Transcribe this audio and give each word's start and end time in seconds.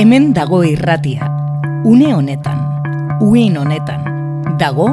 Hemen 0.00 0.32
dago 0.32 0.62
irratia, 0.64 1.26
une 1.84 2.14
honetan, 2.14 2.56
uin 3.20 3.58
honetan, 3.60 4.00
dago, 4.56 4.86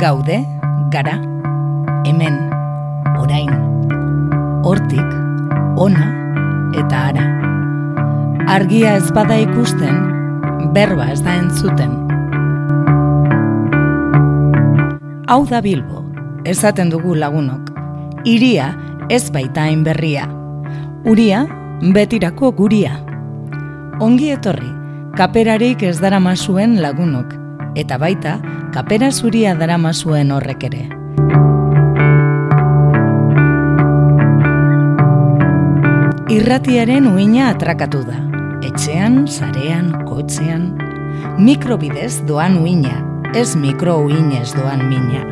gaude, 0.00 0.38
gara, 0.88 1.18
hemen, 2.08 2.38
orain, 3.20 3.50
hortik, 4.64 5.10
ona 5.76 6.06
eta 6.80 7.02
ara. 7.10 7.26
Argia 8.54 8.94
ez 8.96 9.10
bada 9.12 9.36
ikusten, 9.36 9.98
berba 10.72 11.10
ez 11.12 11.20
da 11.26 11.34
entzuten. 11.42 11.92
Hau 15.28 15.44
da 15.44 15.60
Bilbo, 15.60 16.06
esaten 16.48 16.88
dugu 16.88 17.18
lagunok. 17.20 17.68
Iria 18.24 18.70
ez 19.10 19.28
baita 19.28 19.68
berria. 19.84 20.24
Uria, 21.04 21.44
betirako 21.82 22.52
guria. 22.52 23.07
Ongi 23.98 24.28
etorri, 24.30 24.68
kaperarik 25.18 25.80
ez 25.82 25.96
dara 25.98 26.20
masuen 26.22 26.76
lagunok, 26.78 27.32
eta 27.74 27.96
baita, 27.98 28.36
kapera 28.70 29.08
zuria 29.10 29.56
dara 29.58 29.74
masuen 29.74 30.30
horrek 30.30 30.62
ere. 30.68 30.84
Irratiaren 36.30 37.10
uina 37.10 37.50
atrakatu 37.50 38.04
da. 38.06 38.22
Etxean, 38.70 39.24
sarean, 39.26 39.90
kotxean, 40.06 40.70
mikrobidez 41.42 42.20
doan 42.30 42.60
uina, 42.62 43.02
ez 43.34 43.56
mikro 43.58 43.98
uinez 44.06 44.52
doan 44.54 44.86
mina. 44.86 45.26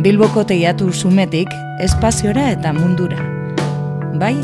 Bilboko 0.00 0.46
teiatu 0.48 0.86
sumetik 0.96 1.50
espaziora 1.84 2.46
eta 2.54 2.70
mundura. 2.72 3.18
Bai, 4.16 4.38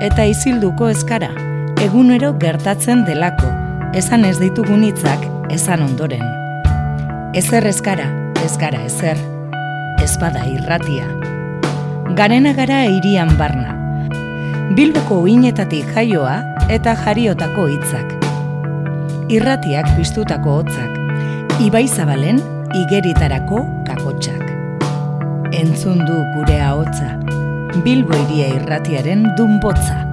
eta 0.00 0.24
izilduko 0.24 0.88
eskara, 0.88 1.28
egunero 1.84 2.30
gertatzen 2.40 3.02
delako, 3.04 3.50
esan 3.92 4.24
ez 4.24 4.38
ditugun 4.40 4.86
hitzak 4.86 5.26
esan 5.52 5.84
ondoren. 5.84 6.24
Ezer 7.36 7.68
eskara, 7.68 8.08
ez 8.46 8.54
gara 8.56 8.80
ezer, 8.88 9.20
ez 10.00 10.14
bada 10.22 10.46
irratia. 10.48 11.04
Garena 12.16 12.54
gara 12.56 12.86
irian 12.88 13.36
barna. 13.36 13.76
Bilboko 14.72 15.20
uinetatik 15.26 15.84
jaioa 15.92 16.38
eta 16.72 16.96
jariotako 17.04 17.68
hitzak. 17.74 18.16
Irratiak 19.28 19.92
piztutako 19.98 20.62
hotzak. 20.62 20.96
Ibai 21.60 21.84
Zabalen 21.92 22.40
igeritarako 22.72 23.66
kakotxak. 23.84 24.07
Entzun 25.58 25.98
du 26.06 26.18
gure 26.36 26.60
ahotsa. 26.62 27.16
Bilbo 27.82 28.14
iria 28.14 28.52
irratiaren 28.60 29.26
dunbotza. 29.36 30.07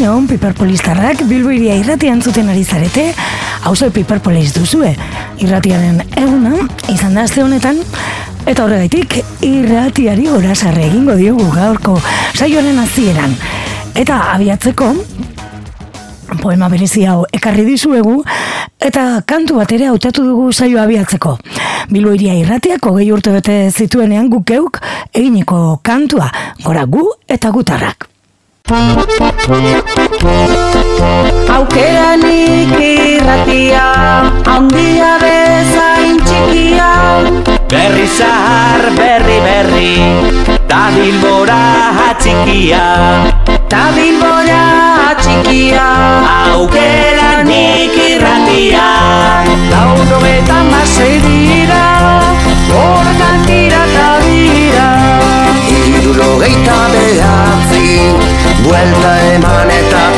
Hon, 0.00 0.24
piperpolistarrak 0.24 1.26
Bilbo 1.28 1.50
iria 1.52 1.74
irratia 1.76 2.14
entzuten 2.14 2.48
ari 2.48 2.62
zarete, 2.64 3.02
hauzo 3.68 3.90
piperpolis 3.92 4.54
duzue. 4.54 4.94
Irratiaren 5.44 5.98
eguna, 6.16 6.54
izan 6.88 7.18
da 7.18 7.26
azte 7.26 7.42
honetan, 7.44 7.82
eta 8.48 8.64
horregaitik 8.64 9.18
irratiari 9.44 10.26
sarre 10.54 10.86
egingo 10.86 11.14
diogu 11.16 11.50
gaurko 11.52 12.00
saioaren 12.34 12.78
hasieran. 12.78 13.36
Eta 13.94 14.32
abiatzeko, 14.32 14.94
poema 16.40 16.68
berezi 16.68 17.04
hau 17.04 17.26
ekarri 17.30 17.64
dizuegu, 17.64 18.24
eta 18.80 19.22
kantu 19.26 19.56
bat 19.56 19.72
ere 19.72 19.86
hautatu 19.86 20.24
dugu 20.24 20.52
saio 20.52 20.80
abiatzeko. 20.80 21.36
Bilbo 21.90 22.14
iria 22.14 22.34
irratiak 22.34 22.86
hogei 22.86 23.12
urte 23.12 23.32
bete 23.32 23.70
zituenean 23.70 24.30
gukeuk 24.30 24.80
eginiko 25.12 25.80
kantua, 25.82 26.32
gora 26.64 26.86
gu 26.86 27.04
eta 27.28 27.50
gutarrak. 27.50 28.08
Aukeranik 31.48 32.76
irratia, 32.78 33.86
handia 34.46 35.18
bezain 35.22 36.20
txikia. 36.20 36.90
Berri 37.72 38.06
zahar, 38.06 38.82
berri, 38.98 39.38
berri, 39.46 39.94
ta 40.68 40.82
bilbora 40.94 41.60
atxikia. 42.10 42.84
Ta 43.68 43.82
bilbora 43.96 44.62
atxikia. 45.10 45.88
Aukeranik 46.54 47.96
irratia. 48.08 48.88
Laudo 49.72 50.18
eta 50.36 50.58
masei 50.70 51.16
dira, 51.26 51.84
horretan 52.70 53.38
tira 53.46 53.82
eta 53.90 54.08
dira. 54.28 54.88
Iruro 55.70 56.30
geita 56.38 56.78
behatzi 56.92 56.99
Buelta 58.64 59.12
eman 59.34 59.70
eta 59.70 60.09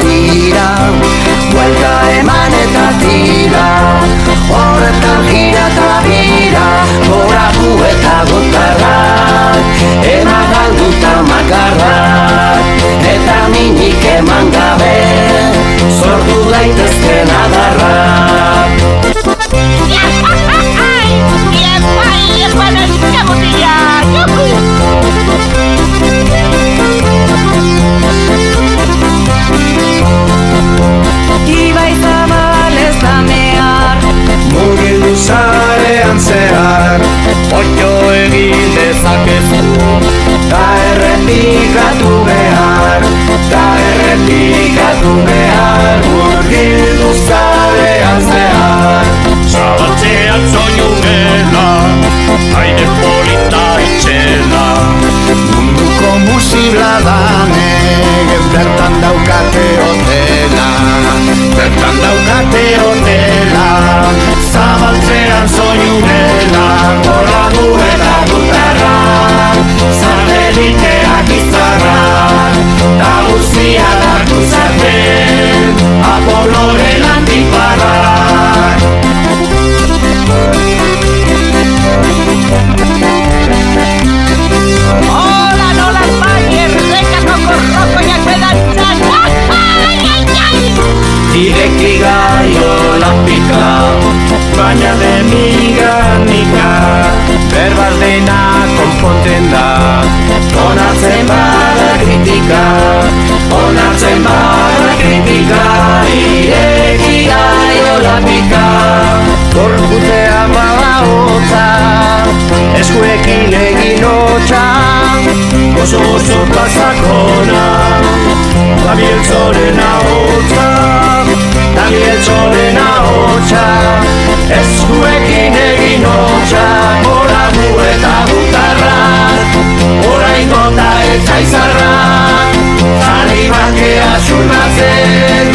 asurratzen 134.42 135.53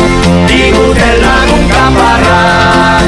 Diguten 0.47 1.21
lagun 1.21 1.69
kaparrak 1.69 3.03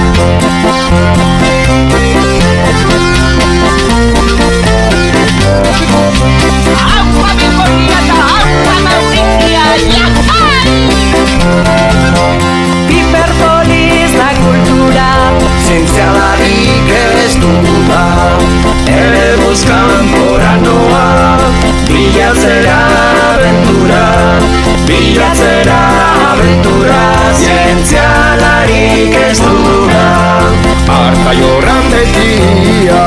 Piperpolis 12.88 14.12
da 14.18 14.30
kultura 14.44 15.10
Zientzialarik 15.66 16.92
ez 17.24 17.36
duda 17.40 18.06
Ere 18.88 19.38
buskan 19.44 20.12
gora 20.14 20.56
noa 20.64 21.38
Bilatzera 21.88 22.80
aventura 23.34 24.59
Bilatzera 24.90 25.82
aventura 26.32 27.02
Zientzialarik 27.38 29.14
ez 29.22 29.38
duda 29.38 30.06
Arta 30.90 31.34
jorran 31.38 31.86
betia 31.94 33.04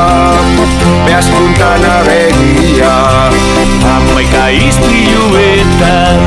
Beaz 1.07 1.27
puntana 1.33 1.97
begia 2.07 2.93
Hamaika 3.83 4.45
izpiluetan 4.69 6.23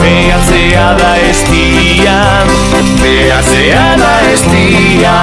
Behatzea 0.00 0.88
da 0.98 1.12
estia. 1.30 2.18
Behatzea 2.98 3.86
da 4.02 4.12
estia 4.32 5.14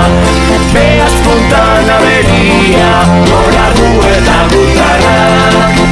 Beaz 0.72 1.13
puntana 1.27 2.00
begia 2.07 2.92
Gora 3.27 3.68
gu 3.75 3.92
eta 4.16 4.39
gutarrak 4.56 5.83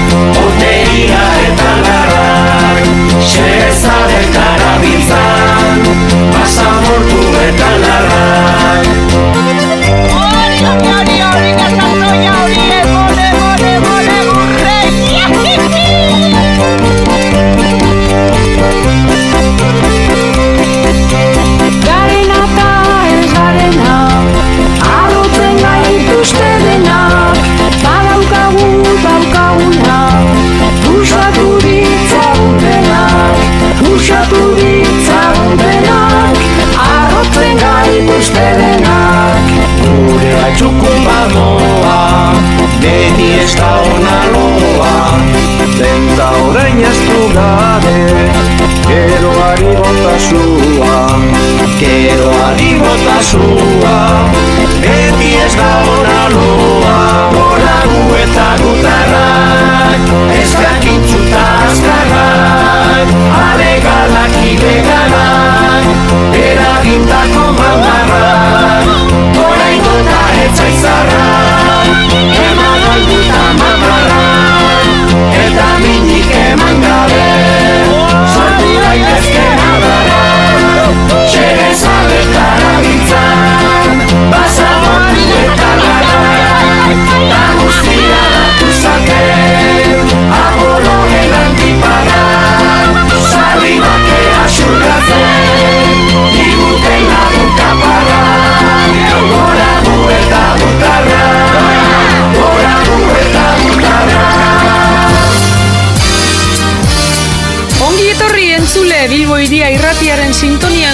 Oteia 0.48 1.24
eta 1.52 1.73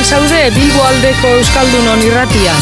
zaude 0.09 0.49
Bilbo 0.55 0.81
aldeko 0.81 1.29
Euskaldunon 1.37 1.99
irratian. 2.01 2.61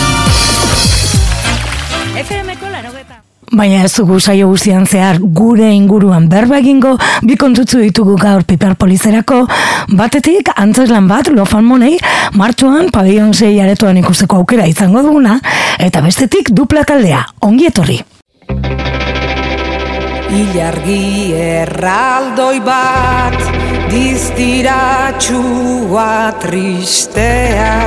FM-ko 2.20 2.72
larogeta. 2.74 3.22
Baina 3.56 3.86
ez 3.88 3.92
dugu 3.96 4.18
saio 4.20 4.50
guztian 4.52 4.84
zehar 4.84 5.22
gure 5.38 5.70
inguruan 5.72 6.28
berba 6.28 6.60
egingo 6.60 6.98
bi 7.24 7.38
kontutzu 7.40 7.80
ditugu 7.86 8.18
gaur 8.20 8.44
piper 8.50 8.76
polizerako 8.76 9.46
batetik 9.96 10.52
antzeslan 10.58 11.08
bat 11.08 11.32
lofan 11.32 11.64
monei 11.64 11.96
martxoan 12.36 12.92
pabellon 12.92 13.32
sei 13.34 13.54
aretoan 13.64 14.04
ikusteko 14.04 14.44
aukera 14.44 14.68
izango 14.68 15.06
duguna 15.08 15.40
eta 15.80 16.04
bestetik 16.04 16.52
dupla 16.52 16.84
taldea 16.84 17.24
ongi 17.48 17.72
etorri 17.72 18.02
Ilargi 20.28 21.32
erraldoi 21.32 22.60
bat 22.60 23.40
Diztiratxua 23.88 26.36
tristea. 26.44 27.80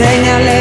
Señale 0.00 0.59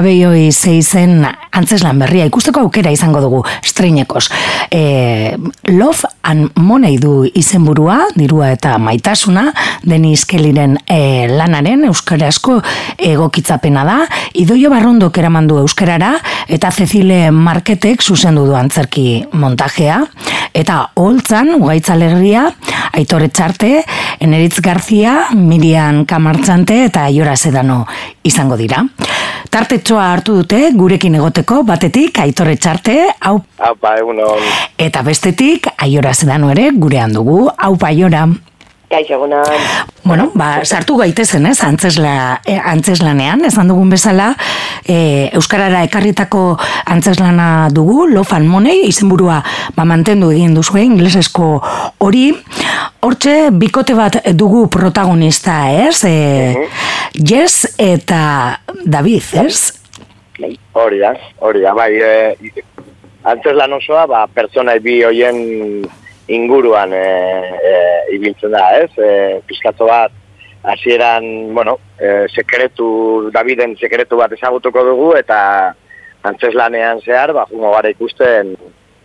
Pabeioi 0.00 0.46
zeizen 0.48 1.26
antzeslan 1.52 1.98
berria 2.00 2.24
ikusteko 2.24 2.62
aukera 2.64 2.88
izango 2.94 3.20
dugu 3.20 3.42
streinekos. 3.68 4.30
E, 4.72 5.36
love 5.68 6.08
and 6.30 6.50
Money 6.54 6.98
du 6.98 7.24
izenburua, 7.34 8.04
dirua 8.14 8.52
eta 8.54 8.76
maitasuna, 8.78 9.48
Denis 9.82 10.24
Kellyren 10.30 10.76
e, 10.86 11.26
lanaren 11.30 11.82
euskarazko 11.88 12.60
egokitzapena 13.10 13.84
da, 13.88 13.96
Idoio 14.38 14.70
Barrondok 14.70 15.18
eraman 15.18 15.48
du 15.50 15.58
euskarara, 15.58 16.12
eta 16.48 16.70
Cecile 16.70 17.30
Marketek 17.34 18.02
zuzendu 18.02 18.46
du 18.46 18.54
antzerki 18.58 19.24
montajea, 19.32 20.04
eta 20.54 20.80
holtzan, 21.00 21.56
ugaitza 21.58 21.96
lerria, 21.98 22.46
Aitor 22.92 23.22
Etxarte, 23.26 23.84
Eneritz 24.20 24.60
Garzia, 24.60 25.30
Mirian 25.34 26.04
Kamartzante 26.06 26.84
eta 26.86 27.06
Aiora 27.08 27.36
Sedano 27.36 27.84
izango 28.26 28.58
dira. 28.58 28.82
Tartetxoa 29.50 30.04
hartu 30.12 30.36
dute 30.40 30.58
gurekin 30.76 31.16
egoteko 31.18 31.62
batetik 31.66 32.18
Aitor 32.22 32.50
Etxarte, 32.52 32.96
hau 33.20 33.40
Apa, 33.58 33.96
egunon. 33.98 34.42
eta 34.78 35.02
bestetik 35.06 35.66
Aiora 35.76 36.12
Sedano 36.20 36.50
ere 36.52 36.68
gurean 36.76 37.14
dugu, 37.16 37.46
hau 37.56 37.76
Aiora. 37.80 38.26
Kaixo. 38.90 39.16
Bueno, 40.02 40.32
ba, 40.34 40.64
sartu 40.64 40.96
gaitezen, 40.98 41.46
ez, 41.46 41.60
antzesla, 41.62 42.40
eh, 42.44 42.58
antzeslanean, 42.58 43.44
esan 43.46 43.70
dugun 43.70 43.88
bezala, 43.88 44.34
e, 44.84 45.30
Euskarara 45.38 45.84
ekarritako 45.86 46.58
antzeslana 46.90 47.68
dugu, 47.72 48.08
Love 48.10 48.36
and 48.36 48.50
Money, 48.50 48.82
izenburua 48.88 49.38
ba, 49.76 49.86
mantendu 49.86 50.32
egin 50.34 50.58
duzue, 50.58 50.82
inglesesko 50.82 51.62
hori, 52.02 52.34
hortxe, 53.06 53.36
bikote 53.62 53.94
bat 53.94 54.18
dugu 54.34 54.66
protagonista, 54.68 55.70
ez, 55.70 56.02
e, 56.04 56.66
Jess 57.14 57.76
eta 57.78 58.58
David, 58.84 59.32
ez? 59.46 59.78
Hori 60.74 60.98
da, 60.98 61.14
hori 61.38 61.62
da, 61.62 61.72
bai, 61.78 61.92
e, 61.94 62.66
antes 63.22 63.54
lan 63.54 63.78
osoa, 63.78 64.08
ba, 64.10 64.26
pertsona 64.34 64.74
bi 64.82 65.00
hoien 65.06 65.44
inguruan 66.30 66.92
e, 66.94 67.04
e, 67.70 67.74
ibiltzen 68.16 68.54
da, 68.54 68.64
ez? 68.78 68.90
E, 68.98 69.40
pizkatzo 69.46 69.88
bat, 69.90 70.14
hasieran, 70.62 71.24
bueno, 71.54 71.78
e, 71.98 72.26
sekretu, 72.30 73.30
Daviden 73.34 73.76
sekretu 73.80 74.20
bat 74.20 74.34
ezagutuko 74.36 74.84
dugu, 74.92 75.08
eta 75.18 75.40
antzeslanean 76.30 77.00
zehar, 77.06 77.34
ba, 77.36 77.46
jungo 77.50 77.72
gara 77.74 77.90
ikusten 77.92 78.54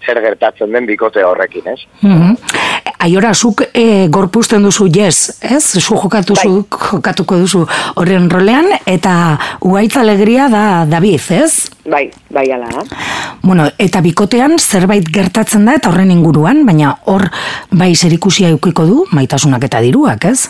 zer 0.06 0.22
gertatzen 0.22 0.74
den 0.76 0.86
bikote 0.86 1.24
horrekin, 1.26 1.74
ez? 1.74 1.82
Mm 2.04 2.55
Aiora, 3.06 3.36
zuk 3.38 3.62
e, 3.70 4.08
gorpusten 4.10 4.64
duzu 4.66 4.88
yes, 4.90 5.38
ez? 5.46 5.78
Zu 5.78 5.94
jokatu 5.94 6.34
zu, 6.34 6.64
jokatuko 6.74 7.38
duzu 7.38 7.62
horren 8.02 8.32
rolean, 8.32 8.72
eta 8.90 9.12
ugaitza 9.62 10.02
alegria 10.02 10.48
da 10.50 10.64
David, 10.90 11.28
ez? 11.36 11.68
Bai, 11.86 12.08
bai 12.34 12.48
ala. 12.56 12.72
Bueno, 13.44 13.70
eta 13.78 14.02
bikotean 14.02 14.58
zerbait 14.58 15.06
gertatzen 15.06 15.70
da 15.70 15.78
eta 15.78 15.94
horren 15.94 16.10
inguruan, 16.16 16.66
baina 16.66 16.96
hor 17.06 17.28
bai 17.70 17.94
zerikusia 17.94 18.50
eukiko 18.56 18.90
du, 18.90 19.06
maitasunak 19.14 19.70
eta 19.70 19.86
diruak, 19.86 20.26
ez? 20.26 20.50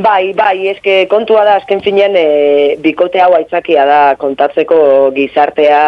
Bai, 0.00 0.32
bai, 0.32 0.70
eske 0.72 1.02
kontua 1.12 1.44
da 1.44 1.60
azken 1.60 1.84
finean 1.84 2.16
e, 2.16 2.76
bikote 2.80 3.20
hau 3.20 3.34
aitzakia 3.36 3.84
da 3.84 4.02
kontatzeko 4.16 5.10
gizartea 5.12 5.80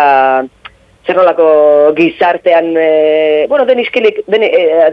zerrolako 1.08 1.52
gizartean 1.96 2.75
e, 2.76 3.46
bueno, 3.49 3.64
Deniskilik 3.64 4.26
den, 4.28 4.44
e, 4.44 4.90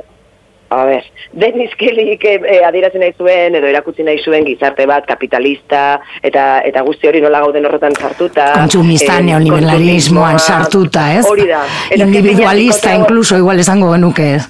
a 0.70 0.84
ber, 0.86 1.06
Deniskilik 1.34 2.24
e, 2.26 2.34
e, 2.44 2.58
adiratzen 2.66 3.02
nahi 3.04 3.14
zuen 3.18 3.56
edo 3.56 3.70
erakutsi 3.70 4.04
nahi 4.04 4.20
zuen 4.24 4.46
gizarte 4.48 4.86
bat 4.90 5.08
kapitalista 5.08 6.02
eta 6.24 6.62
eta 6.68 6.84
guzti 6.88 7.08
hori 7.08 7.22
nola 7.24 7.42
gauden 7.46 7.66
horretan 7.70 7.96
sartuta 7.96 8.52
Kontsumista, 8.58 9.18
e, 9.20 9.30
neoliberalismoan 9.30 10.40
sartuta, 10.40 11.08
ez? 11.20 11.26
Hori 11.28 11.48
da. 11.48 11.64
Eta 11.90 12.04
Individualista, 12.04 12.94
incluso, 12.96 13.38
igual 13.38 13.60
esango 13.60 13.92
genuke, 13.94 14.36
ez? 14.36 14.46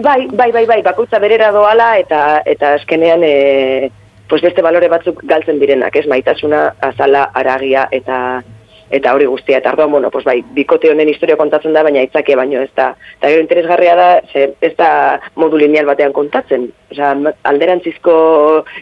bai, 0.00 0.26
bai, 0.32 0.50
bai, 0.52 0.66
bai, 0.66 0.82
bakoitza 0.82 1.18
berera 1.18 1.50
doala 1.52 1.96
eta 2.00 2.42
eta 2.46 2.74
azkenean 2.78 3.24
e, 3.24 3.90
pues 4.28 4.42
beste 4.42 4.62
balore 4.62 4.88
batzuk 4.88 5.22
galtzen 5.26 5.58
direnak, 5.58 5.96
ez 5.96 6.06
maitasuna, 6.06 6.74
azala, 6.86 7.28
aragia 7.34 7.88
eta 7.90 8.42
eta 8.90 9.14
hori 9.14 9.26
guztia 9.30 9.58
eta 9.58 9.72
orduan 9.72 9.90
bueno 9.90 10.10
pues 10.10 10.24
bai 10.24 10.40
bikote 10.54 10.90
honen 10.90 11.08
historia 11.08 11.36
kontatzen 11.36 11.72
da 11.72 11.82
baina 11.86 12.02
itzake 12.02 12.36
baino 12.36 12.60
ez 12.60 12.70
da 12.76 12.90
eta 13.18 13.28
gero 13.28 13.40
interesgarria 13.40 13.96
da 13.96 14.10
ze 14.32 14.54
ez 14.60 14.74
da 14.76 15.20
modu 15.36 15.56
lineal 15.56 15.86
batean 15.86 16.12
kontatzen 16.12 16.68
osea 16.90 17.14
alderantzizko 17.44 18.14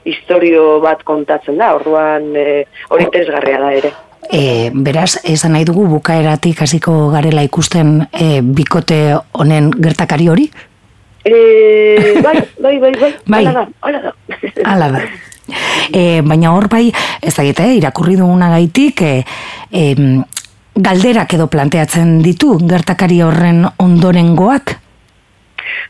historio 0.05 0.81
bat 0.81 1.05
kontatzen 1.05 1.59
da 1.59 1.75
orduan 1.75 2.35
e, 2.37 2.65
hori 2.89 3.05
interesgarria 3.05 3.61
da 3.61 3.73
ere 3.73 3.93
E, 4.29 4.71
beraz, 4.75 5.23
esan 5.25 5.55
nahi 5.55 5.65
dugu 5.65 5.87
bukaeratik 5.89 6.61
hasiko 6.67 6.93
garela 7.15 7.45
ikusten 7.47 8.03
e, 8.13 8.43
bikote 8.43 8.99
honen 9.41 9.71
gertakari 9.71 10.27
hori? 10.29 10.49
E, 11.25 12.21
bai, 12.21 12.35
bai, 12.61 12.75
bai, 12.83 12.93
bai, 13.01 13.13
bai. 13.25 13.41
Hala 13.47 13.55
da, 13.55 13.65
hala 13.81 14.03
da. 14.03 14.13
Hala 14.65 14.91
da. 14.97 15.03
E, 15.93 16.21
baina 16.25 16.53
hor 16.55 16.69
bai, 16.69 16.89
ez 17.23 17.35
da 17.35 17.45
gite, 17.47 17.71
irakurri 17.79 18.17
duguna 18.21 18.51
gaitik, 18.53 19.03
e, 19.03 19.23
e, 19.73 19.95
galderak 20.79 21.33
edo 21.35 21.49
planteatzen 21.51 22.19
ditu 22.23 22.59
gertakari 22.69 23.23
horren 23.25 23.65
ondorengoak? 23.79 24.77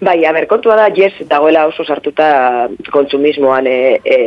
Bai, 0.00 0.24
a 0.24 0.32
ber, 0.32 0.46
kontua 0.46 0.76
da, 0.78 0.86
yes, 0.94 1.24
dagoela 1.26 1.64
oso 1.66 1.84
sartuta 1.84 2.68
kontsumismoan 2.94 3.66
e, 3.66 3.98
e, 4.04 4.18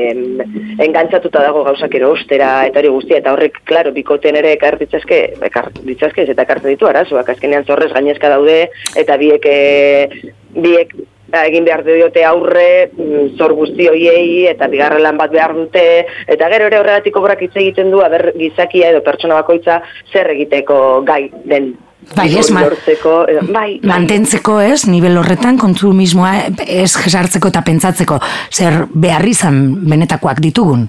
engantzatuta 0.83 1.43
dago 1.45 1.63
gauzak 1.63 1.95
ostera 2.07 2.65
eta 2.67 2.81
hori 2.81 2.91
guztia, 2.91 3.21
eta 3.21 3.31
horrek, 3.31 3.61
klaro, 3.63 3.93
bikoten 3.95 4.35
ere 4.35 4.53
ekar 4.57 4.77
ditzazke, 4.79 5.21
ekar 5.47 5.71
ditzazke, 5.79 6.27
eta 6.27 6.43
ekartzen 6.43 6.73
ditu 6.73 6.87
arazoak, 6.87 7.29
azkenean 7.29 7.65
zorrez 7.65 7.91
gainezka 7.93 8.29
daude, 8.29 8.67
eta 8.99 9.17
biek, 9.17 9.47
e, 9.47 10.31
biek 10.59 10.93
ba, 11.31 11.45
egin 11.49 11.67
behar 11.67 11.83
diote 11.85 12.25
aurre 12.27 12.89
mm, 12.91 13.37
zor 13.37 13.55
guzti 13.57 13.87
hoiei 13.91 14.47
eta 14.51 14.69
bigarren 14.71 15.03
lan 15.03 15.19
bat 15.19 15.31
behar 15.33 15.55
dute 15.57 15.85
eta 16.27 16.49
gero 16.53 16.67
ere 16.71 16.81
horregatik 16.81 17.21
obrak 17.21 17.45
hitz 17.45 17.55
egiten 17.55 17.91
du 17.93 18.03
aber 18.05 18.31
gizakia 18.37 18.91
edo 18.91 19.03
pertsona 19.05 19.39
bakoitza 19.41 19.81
zer 20.11 20.35
egiteko 20.35 21.01
gai 21.07 21.23
den 21.45 21.73
Bai, 22.15 22.31
ez, 22.33 22.47
ma, 22.49 22.63
lortzeko, 22.65 23.11
edo, 23.29 23.43
bai, 23.53 23.75
bai. 23.77 23.89
mantentzeko 23.91 24.55
ez, 24.65 24.87
nivel 24.89 25.19
horretan 25.21 25.59
kontsumismoa 25.61 26.31
ez 26.65 26.89
jesartzeko 26.97 27.51
eta 27.53 27.61
pentsatzeko 27.67 28.17
zer 28.49 28.87
behar 28.89 29.27
izan 29.29 29.61
benetakoak 29.85 30.41
ditugun. 30.41 30.87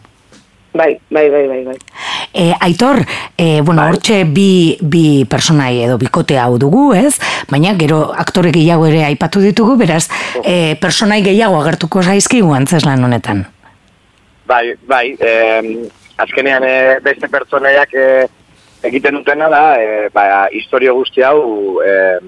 Bai, 0.73 0.99
bai, 1.11 1.29
bai, 1.29 1.47
bai, 1.49 1.65
bai. 1.65 1.77
E, 2.33 2.55
aitor, 2.65 3.03
e, 3.37 3.61
bueno, 3.61 3.85
hortxe 3.85 4.23
bi, 4.25 4.79
bi 4.81 5.25
personai 5.29 5.83
edo 5.85 5.99
bikote 6.01 6.39
hau 6.41 6.57
dugu, 6.59 6.95
ez? 6.97 7.19
Baina 7.51 7.75
gero 7.77 8.07
aktore 8.17 8.53
gehiago 8.55 8.87
ere 8.89 9.03
aipatu 9.05 9.43
ditugu, 9.45 9.77
beraz, 9.77 10.07
e, 10.41 10.75
personai 10.81 11.21
gehiago 11.27 11.61
agertuko 11.61 12.03
zaizkigu 12.03 12.55
antzeslan 12.57 13.05
honetan. 13.05 13.45
Bai, 14.49 14.73
bai, 14.89 15.13
eh, 15.21 15.91
azkenean 16.25 16.65
eh, 16.65 16.97
beste 17.05 17.29
pertsonaiak 17.29 17.93
eh, 17.95 18.25
egiten 18.83 19.21
dutena 19.21 19.49
da, 19.53 19.63
eh, 19.81 20.09
ba, 20.15 20.49
historio 20.53 20.97
guzti 20.97 21.23
hau 21.23 21.79
eh, 21.85 22.19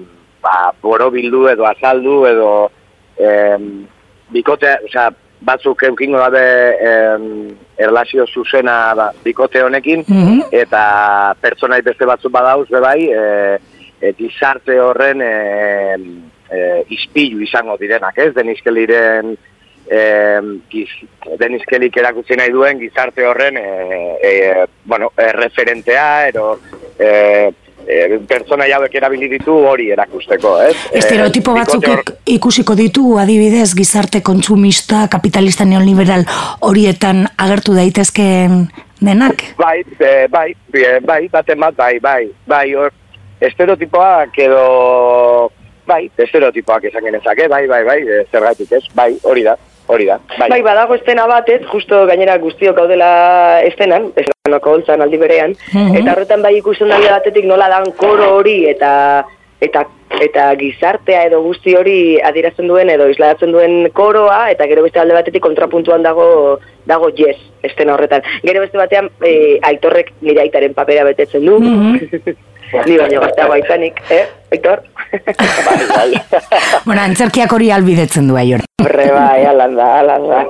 ba, 0.45 0.71
boro 0.81 1.09
bildu 1.11 1.47
edo 1.51 1.65
azaldu 1.67 2.21
edo 2.29 2.49
eh, 3.17 3.57
bikote, 4.31 4.77
osea, 4.87 5.09
batzuk 5.45 5.83
eukingo 5.87 6.17
dabe 6.17 6.43
em, 6.81 7.25
erlazio 7.77 8.25
zuzena 8.25 8.93
ba, 8.97 9.09
bikote 9.23 9.61
honekin, 9.63 10.03
eta 10.51 11.35
pertsonai 11.41 11.81
beste 11.85 12.07
batzuk 12.09 12.33
badauz, 12.33 12.67
be 12.71 12.81
bai, 12.81 12.99
e, 13.09 13.25
e, 13.99 14.13
gizarte 14.17 14.79
horren 14.81 15.21
e, 15.21 15.33
e, 16.49 16.61
ispilu 16.95 17.43
izango 17.45 17.77
direnak, 17.81 18.17
ez? 18.17 18.31
Denizkeliren 18.35 19.35
e, 19.85 20.01
giz, 20.71 20.89
denizkelik 21.39 21.97
erakutsi 22.01 22.37
nahi 22.39 22.53
duen 22.53 22.81
gizarte 22.81 23.25
horren 23.27 23.57
e, 23.61 23.67
e, 24.21 24.33
bueno, 24.83 25.11
e, 25.17 25.29
referentea, 25.37 26.27
ero 26.27 26.59
e, 26.97 27.53
e, 27.87 28.19
pertsona 28.27 28.67
jauek 28.69 28.95
erabili 28.95 29.29
ditu 29.29 29.53
hori 29.69 29.89
erakusteko, 29.91 30.55
ez? 30.61 30.75
Estereotipo 30.91 31.51
E, 31.51 31.59
batzuk 31.59 31.87
ik- 31.91 32.13
ikusiko 32.37 32.75
ditu 32.75 33.17
adibidez 33.21 33.73
gizarte 33.75 34.21
kontsumista, 34.21 35.07
kapitalista 35.11 35.65
neoliberal 35.65 36.25
horietan 36.61 37.27
agertu 37.37 37.73
daitezkeen 37.75 38.67
denak? 39.01 39.43
Bai, 39.57 39.83
e, 39.99 40.27
bai, 40.31 40.55
e, 40.73 40.99
bai, 41.05 41.27
baten 41.31 41.59
bat, 41.59 41.75
bai, 41.75 41.99
bai, 41.99 42.29
bai, 42.47 42.65
hor, 42.75 42.91
estereotipoak 43.41 44.37
edo, 44.39 45.51
bai, 45.87 46.09
estereotipoak 46.17 46.83
esan 46.89 47.03
genezake, 47.03 47.47
bai, 47.51 47.67
bai, 47.67 47.83
bai, 47.85 47.99
zergatik 48.31 48.71
ez, 48.71 48.83
bai, 48.95 49.11
hori 49.23 49.43
da, 49.43 49.57
hori 49.87 50.05
da, 50.05 50.19
bai. 50.39 50.49
Bai, 50.49 50.61
badago 50.61 50.95
estena 50.95 51.25
bat, 51.27 51.49
ez, 51.49 51.61
justo 51.71 52.05
gainera 52.09 52.37
guztiok 52.37 52.75
gaudela 52.75 53.61
estenan, 53.63 54.11
esanoko 54.17 54.71
holtzan 54.71 55.01
aldi 55.01 55.17
berean, 55.17 55.55
Mhm. 55.73 55.95
eta 56.01 56.13
horretan 56.13 56.41
bai 56.41 56.57
ikusten 56.57 56.89
da 56.89 56.95
alde 56.97 57.09
batetik 57.09 57.45
nola 57.45 57.69
dan 57.69 57.91
koro 57.97 58.35
hori 58.37 58.65
eta 58.69 59.25
eta 59.61 59.85
eta 60.21 60.43
gizartea 60.55 61.23
edo 61.25 61.41
guzti 61.41 61.73
hori 61.75 62.19
adierazten 62.21 62.67
duen 62.67 62.89
edo 62.89 63.07
isladatzen 63.09 63.51
duen 63.51 63.89
koroa 63.93 64.51
eta 64.51 64.67
gero 64.67 64.83
beste 64.83 64.99
alde 64.99 65.13
batetik 65.13 65.41
kontrapuntuan 65.41 66.03
dago 66.03 66.59
dago 66.85 67.09
yes 67.17 67.37
estena 67.63 67.93
horretan. 67.95 68.21
Gero 68.43 68.61
beste 68.61 68.77
batean 68.77 69.09
e, 69.25 69.59
aitorrek 69.63 70.11
nire 70.21 70.41
aitaren 70.41 70.73
papera 70.73 71.03
betetzen 71.03 71.45
du. 71.45 71.57
Ni 72.83 72.97
baino 72.99 73.21
gazteago 73.23 73.55
aitzanik, 73.55 74.01
eh, 74.09 74.25
Aitor? 74.51 74.83
Bueno, 76.85 77.01
antzerkiak 77.01 77.53
hori 77.55 77.71
albidetzen 77.71 78.27
du 78.29 78.37
aior. 78.37 78.63
Horre 78.83 79.05
bai, 79.13 79.45
alan 79.49 79.75
da, 79.77 79.87
alan 80.01 80.25
da. 80.29 80.41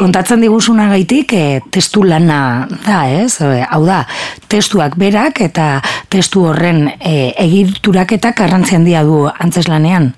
Kontatzen 0.00 0.42
diguzuna 0.44 0.88
gaitik, 0.90 1.32
e, 1.32 1.60
testu 1.72 2.02
lana 2.04 2.66
da, 2.86 3.04
ez? 3.08 3.38
E, 3.40 3.62
hau 3.62 3.82
da, 3.86 4.02
testuak 4.52 4.98
berak 5.00 5.40
eta 5.46 5.68
testu 6.12 6.44
horren 6.50 6.88
e, 6.98 7.32
egituraketak 7.44 8.42
garrantzi 8.42 8.76
handia 8.76 9.04
du 9.06 9.24
antzeslanean. 9.30 10.12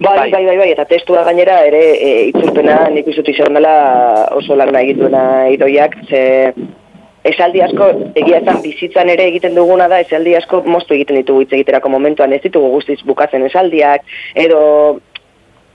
Bai, 0.00 0.30
bai, 0.32 0.44
bai, 0.46 0.56
bai, 0.56 0.68
eta 0.72 0.86
testua 0.88 1.22
gainera 1.26 1.58
ere 1.68 1.80
e, 1.92 2.12
itzulpena 2.30 2.86
nik 2.92 3.08
izut 3.12 3.28
izan 3.28 3.56
dela 3.56 3.74
oso 4.32 4.56
lana 4.56 4.80
egituena 4.80 5.24
idoiak, 5.52 5.98
ze 6.08 6.22
esaldi 7.24 7.62
asko 7.62 7.90
egia 8.14 8.40
esan 8.40 8.62
bizitzan 8.64 9.10
ere 9.12 9.26
egiten 9.28 9.54
duguna 9.54 9.88
da, 9.92 10.00
esaldi 10.00 10.34
asko 10.38 10.62
moztu 10.66 10.96
egiten 10.96 11.20
ditugu 11.20 11.44
hitz 11.44 11.52
egiterako 11.52 11.92
momentuan, 11.92 12.32
ez 12.32 12.42
ditugu 12.46 12.72
guztiz 12.76 13.00
bukatzen 13.06 13.46
esaldiak, 13.50 14.06
edo 14.34 14.60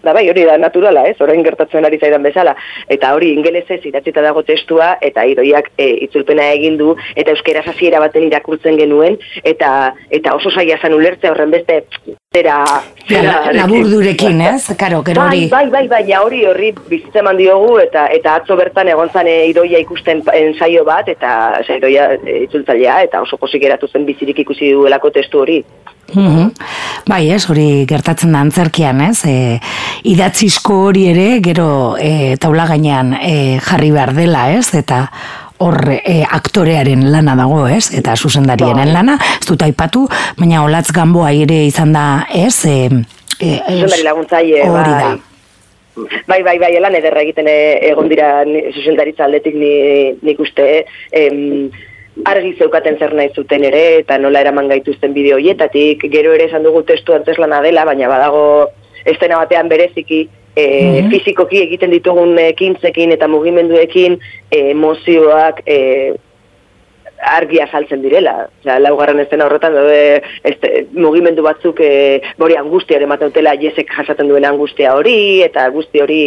Da 0.06 0.14
bai, 0.14 0.28
hori 0.30 0.44
da 0.46 0.58
naturala, 0.62 1.02
ez? 1.10 1.16
Orain 1.26 1.42
gertatzen 1.42 1.88
ari 1.88 1.98
zaidan 1.98 2.22
bezala. 2.22 2.52
Eta 2.94 3.10
hori 3.18 3.32
ingelesez 3.34 3.80
idatzita 3.90 4.22
dago 4.22 4.44
testua 4.46 4.92
eta 5.02 5.24
idoiak 5.26 5.72
e, 5.82 5.88
itzulpena 6.06 6.46
egin 6.60 6.78
du 6.78 6.92
eta 7.16 7.34
euskeraz 7.34 7.66
hasiera 7.72 8.04
baten 8.04 8.28
irakurtzen 8.28 8.78
genuen 8.78 9.18
eta 9.42 9.72
eta 10.20 10.36
oso 10.38 10.54
saia 10.54 10.78
zen 10.78 10.94
ulertzea 11.00 11.34
horren 11.34 11.58
beste 11.58 11.80
zera 12.36 12.58
zera 13.08 13.36
Laburdurekin, 13.54 14.42
ez? 14.42 14.74
Karo, 14.78 15.02
gero 15.06 15.22
Bai, 15.22 15.46
hori... 15.46 15.50
bai, 15.50 15.66
bai, 15.70 15.86
bai, 15.92 16.02
ja 16.10 16.22
hori 16.26 16.44
horri 16.50 16.72
bizitza 16.90 17.22
eman 17.22 17.38
diogu 17.40 17.78
eta 17.84 18.08
eta 18.16 18.38
atzo 18.42 18.58
bertan 18.60 18.90
egon 18.92 19.12
zan 19.14 19.30
e, 19.30 19.38
idoia 19.52 19.82
ikusten 19.84 20.24
ensaio 20.34 20.86
bat 20.88 21.10
eta 21.14 21.32
ze 21.66 21.80
idoia 21.80 22.12
e, 22.18 22.42
itzultzailea 22.48 23.02
eta 23.08 23.22
oso 23.26 23.40
posik 23.42 23.64
geratu 23.66 23.88
zen 23.92 24.08
bizirik 24.10 24.42
ikusi 24.46 24.74
duelako 24.74 25.14
testu 25.16 25.44
hori. 25.46 25.60
Mhm. 26.14 26.52
Bai, 27.10 27.24
ez, 27.34 27.44
hori 27.50 27.86
gertatzen 27.90 28.34
da 28.34 28.42
antzerkian, 28.46 29.02
ez? 29.08 29.26
E, 29.30 29.60
idatzizko 30.12 30.82
hori 30.90 31.08
ere, 31.14 31.28
gero 31.46 31.70
e, 32.02 32.36
taula 32.42 32.68
gainean 32.70 33.16
e, 33.22 33.58
jarri 33.66 33.92
behar 33.94 34.14
dela, 34.18 34.50
ez? 34.54 34.68
Eta 34.78 35.06
hor 35.58 35.78
e, 35.92 36.24
aktorearen 36.24 37.06
lana 37.12 37.36
dago, 37.40 37.66
ez? 37.68 37.90
Eta 37.96 38.16
zuzendariaren 38.16 38.92
lana, 38.94 39.18
ez 39.40 39.46
dut 39.48 39.62
aipatu, 39.66 40.06
baina 40.40 40.64
olatz 40.66 40.90
ganboa 40.96 41.32
ere 41.32 41.64
izan 41.70 41.94
da, 41.96 42.26
ez? 42.34 42.58
E, 42.66 42.90
e, 43.40 43.56
Zuzendari 43.62 44.04
laguntzaile, 44.04 44.68
hori 44.68 44.92
bai. 44.92 45.00
da. 45.06 45.16
Bai, 46.28 46.42
bai, 46.44 46.58
bai, 46.60 46.74
elan 46.76 46.96
ederra 46.98 47.22
egiten 47.24 47.48
e, 47.48 47.58
egon 47.88 48.10
dira 48.12 48.30
zuzendaritza 48.74 49.24
aldetik 49.30 49.56
ni, 49.56 49.76
nik 50.28 50.42
uste, 50.44 50.66
em, 51.16 51.70
argi 52.28 52.54
zeukaten 52.60 52.98
zer 53.00 53.14
nahi 53.16 53.32
zuten 53.36 53.64
ere, 53.68 53.84
eta 54.02 54.18
nola 54.20 54.42
eraman 54.44 54.68
gaituzten 54.72 55.14
bideo 55.16 55.40
hoietatik, 55.40 56.04
gero 56.12 56.34
ere 56.36 56.50
esan 56.50 56.68
dugu 56.68 56.84
testu 56.88 57.16
antzeslana 57.16 57.62
dela, 57.64 57.86
baina 57.88 58.12
badago 58.12 58.44
estena 59.06 59.40
batean 59.40 59.72
bereziki, 59.72 60.26
e, 60.56 61.02
Mhm. 61.02 61.10
fizikoki 61.12 61.62
egiten 61.62 61.92
ditugun 61.92 62.38
ekintzekin 62.40 63.12
eta 63.12 63.28
mugimenduekin 63.28 64.20
e, 64.52 64.70
emozioak 64.72 65.62
e, 65.66 66.14
argi 67.26 67.60
azaltzen 67.64 68.02
direla. 68.04 68.48
Osea, 68.62 68.80
laugarren 68.80 69.20
estena 69.24 69.46
horretan 69.48 69.74
daude 69.74 70.22
este, 70.44 70.86
mugimendu 70.94 71.44
batzuk 71.44 71.80
e, 71.82 72.22
bori 72.38 72.58
angustia 72.60 73.00
ematen 73.02 73.32
dutela 73.32 73.56
jesek 73.58 73.90
jasaten 73.98 74.28
duen 74.30 74.46
angustia 74.46 74.94
hori 74.96 75.42
eta 75.42 75.68
guzti 75.74 76.02
hori 76.04 76.22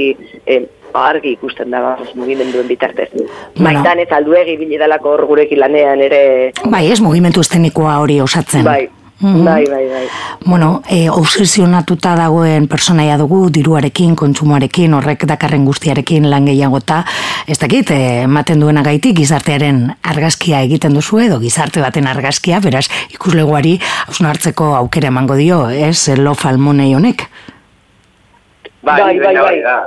e, 0.46 0.62
argi 0.98 1.34
ikusten 1.36 1.70
da 1.70 1.80
bas, 1.84 2.14
mugimenduen 2.16 2.66
bitartez. 2.66 3.10
Bueno. 3.12 3.78
Maitan 3.82 4.00
ez 4.00 4.08
alduegi 4.10 4.56
biledalako 4.56 5.10
hor 5.12 5.26
gurekin 5.26 5.60
lanean 5.60 6.00
ere 6.00 6.52
Bai, 6.64 6.90
ez, 6.90 7.00
mugimendu 7.04 7.44
estenikoa 7.44 7.98
hori 8.00 8.20
osatzen. 8.24 8.64
Bai, 8.64 8.88
Mhm. 9.20 9.44
Bai, 9.44 9.64
bai, 9.66 9.88
bai. 9.88 10.06
Bueno, 10.44 10.82
e, 10.88 11.10
obsesionatuta 11.10 12.14
dagoen 12.14 12.68
personaia 12.68 13.16
dugu, 13.18 13.48
diruarekin, 13.50 14.14
kontsumoarekin, 14.14 14.94
horrek 14.94 15.24
dakarren 15.26 15.64
guztiarekin 15.66 16.28
lan 16.30 16.46
gehiagota, 16.46 17.00
ez 17.46 17.58
dakit, 17.58 17.90
e, 17.90 18.22
ematen 18.28 18.60
duena 18.62 18.84
gaitik 18.86 19.16
gizartearen 19.18 19.88
argazkia 20.06 20.60
egiten 20.62 20.94
duzu 20.94 21.18
edo 21.24 21.40
gizarte 21.42 21.82
baten 21.82 22.06
argazkia, 22.06 22.60
beraz, 22.62 22.86
ikusleguari 23.10 23.80
hartzeko 24.22 24.76
aukera 24.76 25.10
emango 25.10 25.34
dio, 25.34 25.64
ez, 25.68 26.08
lo 26.16 26.34
falmonei 26.34 26.94
honek? 26.94 27.26
Bai, 28.82 29.00
Bai, 29.02 29.18
bai, 29.18 29.34
bai. 29.34 29.60
da. 29.66 29.80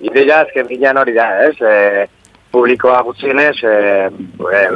Ideia 0.00 0.40
azken 0.42 0.66
finean 0.66 0.98
hori 0.98 1.14
da, 1.14 1.30
ez? 1.46 1.54
E, 1.62 2.08
publikoa 2.50 2.98
gutxienez, 3.06 3.56
e, 3.62 4.10
e, 4.10 4.66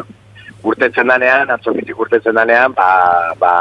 urtetzen 0.65 1.09
danean, 1.09 1.51
atzokitik 1.51 1.99
urtetzen 1.99 2.37
danean, 2.37 2.75
ba, 2.77 2.91
ba, 3.41 3.55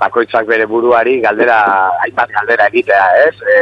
bakoitzak 0.00 0.46
bere 0.48 0.66
buruari 0.66 1.20
galdera, 1.24 1.58
hainbat 2.04 2.32
galdera 2.34 2.68
egitea, 2.72 3.04
ez? 3.26 3.34
E, 3.54 3.58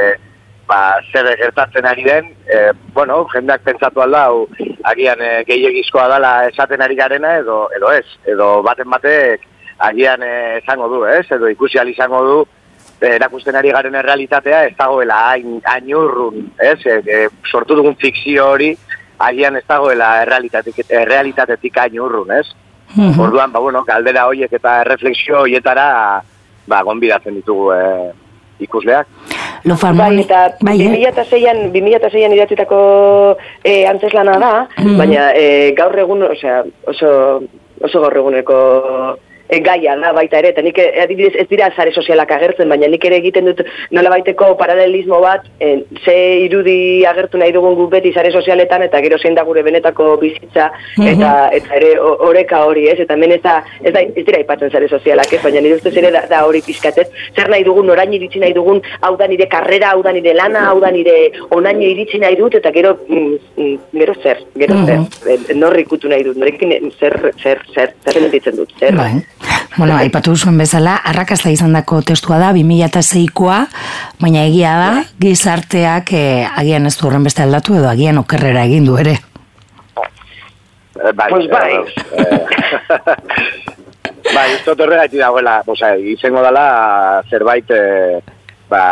ba, 0.68 0.80
zer 1.12 1.28
gertatzen 1.40 1.87
ari 1.88 2.06
den, 2.06 2.32
e, 2.46 2.61
bueno, 2.94 3.22
jendeak 3.32 3.64
pentsatu 3.66 4.04
alda, 4.04 4.26
hau, 4.30 4.46
agian 4.92 5.20
e, 5.20 5.32
gehiagizkoa 5.48 6.08
dela 6.14 6.32
esaten 6.48 6.82
ari 6.82 6.98
garena, 6.98 7.37
edo, 7.42 7.64
edo 7.76 7.92
ez, 7.92 8.06
edo 8.28 8.54
baten 8.66 8.90
batek 8.90 9.46
agian 9.90 10.22
e, 10.22 10.35
esango 10.62 10.88
du, 10.88 11.04
ez? 11.06 11.26
Edo 11.30 11.50
ikusi 11.50 11.80
izango 11.90 12.22
du, 12.28 12.38
e, 13.00 13.16
erakusten 13.16 13.58
ari 13.58 13.72
garen 13.74 13.98
errealitatea 13.98 14.64
ez 14.68 14.74
dagoela 14.78 15.18
hain, 15.32 15.61
hain 15.66 15.94
urrun, 15.94 16.48
ez? 16.62 16.78
E, 16.87 17.00
e, 17.06 17.28
sortu 17.50 17.76
dugun 17.78 17.98
fikzio 18.00 18.48
hori, 18.54 18.72
agian 19.18 19.57
ez 19.57 19.64
dagoela 19.68 20.22
errealitatetik, 20.22 20.85
errealitatetik 20.88 21.77
hain 21.79 22.01
urrun, 22.01 22.31
ez? 22.31 22.46
Orduan, 23.18 23.53
ba, 23.53 23.59
bueno, 23.61 23.85
galdera 23.85 24.27
horiek 24.29 24.53
eta 24.53 24.83
refleksio 24.85 25.40
horietara, 25.40 26.22
ba, 26.68 26.83
gonbidatzen 26.83 27.35
ditugu 27.35 27.72
e, 27.72 27.81
ikusleak. 28.61 29.07
Lo 29.64 29.75
Bai, 29.75 29.81
falmone, 29.81 30.20
eta 30.27 30.57
bai, 30.61 30.77
eh? 30.83 30.90
2006an, 30.98 31.72
2006an 31.72 32.35
idatzitako 32.37 32.81
eh, 33.64 33.87
antzeslana 33.88 34.38
da, 34.38 34.53
Mhm. 34.79 34.96
baina 34.98 35.31
eh, 35.35 35.72
gaur 35.77 35.96
egun, 35.98 36.22
osea, 36.22 36.64
oso, 36.87 37.42
oso 37.81 38.01
gaur 38.01 38.16
eguneko 38.16 38.59
eh, 39.52 39.60
gaia 39.60 39.96
da 40.00 40.12
baita 40.16 40.38
ere, 40.40 40.52
eta 40.54 40.62
nik 40.64 40.78
eh, 40.80 40.88
adibidez 41.02 41.34
ez 41.42 41.46
dira 41.50 41.68
sare 41.76 41.92
sozialak 41.92 42.30
agertzen, 42.36 42.68
baina 42.72 42.88
nik 42.90 43.04
ere 43.04 43.18
egiten 43.20 43.50
dut 43.50 43.62
nola 43.92 44.12
baiteko 44.14 44.52
paralelismo 44.60 45.20
bat, 45.22 45.46
eh, 45.60 45.78
ze 46.04 46.16
irudi 46.46 47.04
agertu 47.08 47.40
nahi 47.40 47.52
dugun 47.52 47.76
gu 47.78 47.88
beti 47.92 48.12
sare 48.12 48.32
sozialetan, 48.32 48.86
eta 48.88 49.00
gero 49.04 49.18
zein 49.18 49.36
da 49.36 49.44
gure 49.48 49.62
benetako 49.66 50.16
bizitza, 50.22 50.70
eta, 51.12 51.32
eta 51.58 51.76
ere 51.80 51.92
oreka 52.00 52.64
hori, 52.68 52.86
ez? 52.92 52.98
Eta 53.04 53.18
hemen 53.18 53.36
ez, 53.36 53.42
da, 53.44 53.58
ez, 53.82 53.92
da, 53.92 54.02
ez 54.02 54.24
dira 54.24 54.40
aipatzen 54.40 54.72
sare 54.72 54.88
sozialak, 54.88 55.32
ez? 55.32 55.42
Baina 55.44 55.60
nire 55.60 55.78
ustez 55.80 55.94
ere 56.00 56.12
da, 56.14 56.24
da 56.30 56.44
hori 56.48 56.62
pizkatez, 56.64 57.08
zer 57.36 57.52
nahi 57.52 57.66
dugun, 57.68 57.90
orain 57.92 58.12
iritsi 58.16 58.40
nahi 58.42 58.56
dugun, 58.56 58.80
hau 59.02 59.14
da 59.20 59.28
nire 59.30 59.48
karrera, 59.52 59.92
hau 59.92 60.02
da 60.06 60.14
nire 60.16 60.34
lana, 60.38 60.64
hau 60.70 60.80
da 60.80 60.92
nire 60.94 61.16
onaino 61.50 61.86
iritsi 61.88 62.22
nahi 62.22 62.38
dut, 62.40 62.56
eta 62.60 62.72
gero, 62.74 62.96
mm, 63.08 63.38
mm, 63.56 63.76
gero 64.00 64.16
zer, 64.22 64.44
gero 64.64 64.80
zer, 64.86 65.06
eh, 65.28 65.38
norri 65.58 65.84
ikutu 65.86 66.08
nahi 66.12 66.24
dut, 66.26 66.40
norekin 66.40 66.72
zer, 66.98 67.18
zer, 67.42 67.62
zer, 67.74 67.94
zer 68.04 68.20
sentitzen 68.22 68.56
dut, 68.56 68.72
zer. 68.80 68.96
Bai. 68.96 69.12
Bueno, 69.76 69.96
aipatu 69.96 70.35
zuen 70.37 70.59
bezala, 70.61 70.98
arrakasta 71.09 71.50
izandako 71.50 72.02
testua 72.05 72.37
da 72.38 72.50
2006koa, 72.52 73.59
baina 74.20 74.44
egia 74.44 74.72
da 74.76 74.90
gizarteak 75.22 76.12
eh, 76.12 76.46
agian 76.57 76.87
ez 76.87 76.96
du 77.00 77.07
horren 77.09 77.24
beste 77.24 77.42
aldatu 77.42 77.78
edo 77.78 77.88
agian 77.88 78.18
okerrera 78.20 78.66
egin 78.68 78.85
du 78.85 78.98
ere. 79.00 79.16
Eh, 81.00 81.12
bai, 81.16 81.28
Pues 81.31 81.48
bai. 81.48 81.72
eh, 82.20 82.46
bai, 84.37 84.48
ez 84.55 84.62
dut 84.66 84.81
horregatik 84.81 85.18
dagoela, 85.20 85.62
osea, 85.66 85.96
izango 85.96 86.42
dela 86.44 87.22
zerbait, 87.31 87.70
eh, 87.70 88.20
ba, 88.68 88.83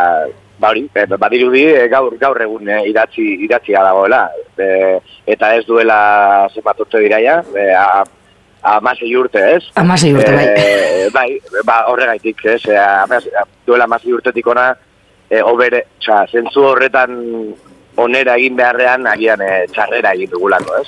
ba 0.61 0.71
hori, 0.73 0.87
eh, 0.95 1.05
badirudi 1.19 1.67
eh, 1.75 1.89
gaur, 1.93 2.17
gaur 2.21 2.41
egun 2.43 2.69
eh, 2.69 2.81
idatzi, 2.89 3.27
idatzia 3.45 3.85
dagoela, 3.85 4.23
eh, 4.59 4.97
eta 5.27 5.53
ez 5.57 5.67
duela 5.69 6.49
zenbat 6.55 6.81
urte 6.87 7.05
diraia, 7.05 7.43
eh, 7.55 7.75
a, 7.77 8.03
amasei 8.63 9.15
urte, 9.17 9.43
ez? 9.57 9.65
Hamasei 9.75 10.13
urte, 10.15 10.35
bai. 10.35 10.47
Eh, 10.47 11.09
bai, 11.15 11.29
ba, 11.65 11.85
horregaitik, 11.89 12.45
ez? 12.45 12.61
Eh, 12.69 12.79
amas, 12.79 13.25
duela 13.67 13.89
amasei 13.89 14.13
urtetik 14.13 14.47
ona, 14.47 14.71
eh, 15.31 15.43
obere, 15.43 15.87
oza, 16.01 16.25
zentzu 16.31 16.65
horretan 16.73 17.19
onera 18.01 18.37
egin 18.37 18.57
beharrean, 18.57 19.07
agian 19.07 19.43
eh, 19.45 19.65
txarrera 19.73 20.15
egin 20.17 20.31
dugulako, 20.33 20.81
ez? 20.81 20.87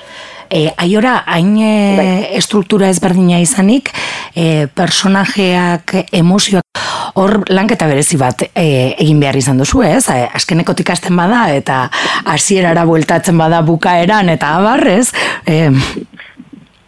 E, 0.52 0.66
aiora, 0.76 1.22
hain 1.32 1.54
e, 1.64 2.36
estruktura 2.36 2.90
ezberdina 2.92 3.38
izanik, 3.40 3.88
e, 4.36 4.66
personajeak, 4.76 5.94
emozioak, 6.12 6.82
hor 7.16 7.38
lanketa 7.48 7.88
berezi 7.88 8.18
bat 8.20 8.44
e, 8.50 8.66
egin 9.00 9.20
behar 9.22 9.38
izan 9.40 9.62
duzu, 9.62 9.80
ez? 9.86 10.04
E, 10.12 10.26
azkenekotik 10.36 10.84
ikasten 10.84 11.16
bada, 11.16 11.46
eta 11.56 11.86
hasierara 12.34 12.84
bueltatzen 12.88 13.40
bada 13.40 13.62
bukaeran, 13.64 14.28
eta 14.34 14.52
abar, 14.58 14.84
ez? 14.92 15.08
E, 15.48 15.70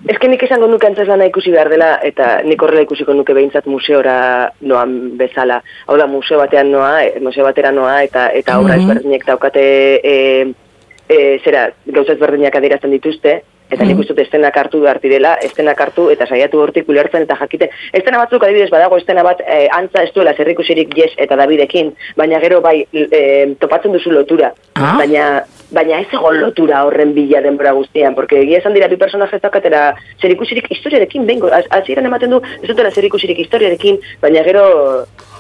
Ez 0.05 0.19
nik 0.29 0.43
esango 0.45 0.67
nuke 0.69 0.87
antzeslana 0.87 1.25
ikusi 1.31 1.51
behar 1.55 1.71
dela, 1.73 1.95
eta 2.05 2.43
nik 2.45 2.61
horrela 2.63 2.83
ikusiko 2.85 3.15
nuke 3.17 3.33
behintzat 3.33 3.67
museora 3.67 4.51
noan 4.61 5.17
bezala. 5.17 5.63
Hau 5.87 5.97
da, 5.97 6.07
museo 6.07 6.39
batean 6.39 6.71
noa, 6.73 7.03
e, 7.05 7.21
museo 7.25 7.45
batera 7.45 7.73
noa, 7.73 8.03
eta 8.05 8.29
eta 8.35 8.59
obra 8.61 8.77
Mhm. 8.77 8.83
ezberdinek 8.83 9.25
daukate, 9.27 9.65
e, 10.05 10.53
e, 11.09 11.41
zera, 11.45 11.71
gauza 11.87 12.13
ezberdinak 12.13 12.55
adierazten 12.55 12.91
dituzte, 12.91 13.43
eta 13.71 13.85
nik 13.85 13.99
uste 13.99 14.13
dut 14.13 14.23
estenak 14.23 14.57
hartu 14.57 14.81
behar 14.85 15.01
direla, 15.01 15.35
estenak 15.43 15.81
hartu 15.81 16.11
eta 16.13 16.27
saiatu 16.27 16.61
hortik 16.61 16.89
ulertzen 16.89 17.23
eta 17.23 17.37
jakite. 17.41 17.71
Estena 17.93 18.19
batzuk 18.19 18.45
adibidez 18.45 18.69
badago 18.71 18.99
estena 19.01 19.23
bat 19.23 19.41
e, 19.41 19.69
antza 19.73 20.03
ez 20.05 20.13
duela 20.15 20.35
zerrikusirik 20.37 20.93
Yes 20.97 21.15
eta 21.17 21.37
Davidekin, 21.37 21.95
baina 22.17 22.41
gero 22.41 22.61
bai 22.61 22.87
e, 22.93 23.55
topatzen 23.59 23.93
duzu 23.93 24.13
lotura. 24.13 24.53
Ah. 24.75 24.97
Baina 24.99 25.45
baina 25.75 26.01
ez 26.01 26.09
egon 26.13 26.41
lotura 26.41 26.85
horren 26.87 27.13
bila 27.15 27.41
denbora 27.45 27.73
guztian, 27.77 28.15
porque 28.15 28.41
egia 28.41 28.59
esan 28.63 28.75
dira 28.75 28.89
bi 28.89 28.97
personaje 28.97 29.37
ez 29.37 29.43
daukatera 29.43 29.95
zerikusirik 30.23 30.71
historiarekin, 30.71 31.27
bengo, 31.27 31.51
az- 31.53 31.69
hasieran 31.71 32.07
ematen 32.07 32.31
du, 32.31 32.41
ez 32.63 32.69
dutela 32.69 32.91
zerikusirik 32.91 33.39
historiarekin, 33.45 34.01
baina 34.23 34.43
gero 34.47 34.67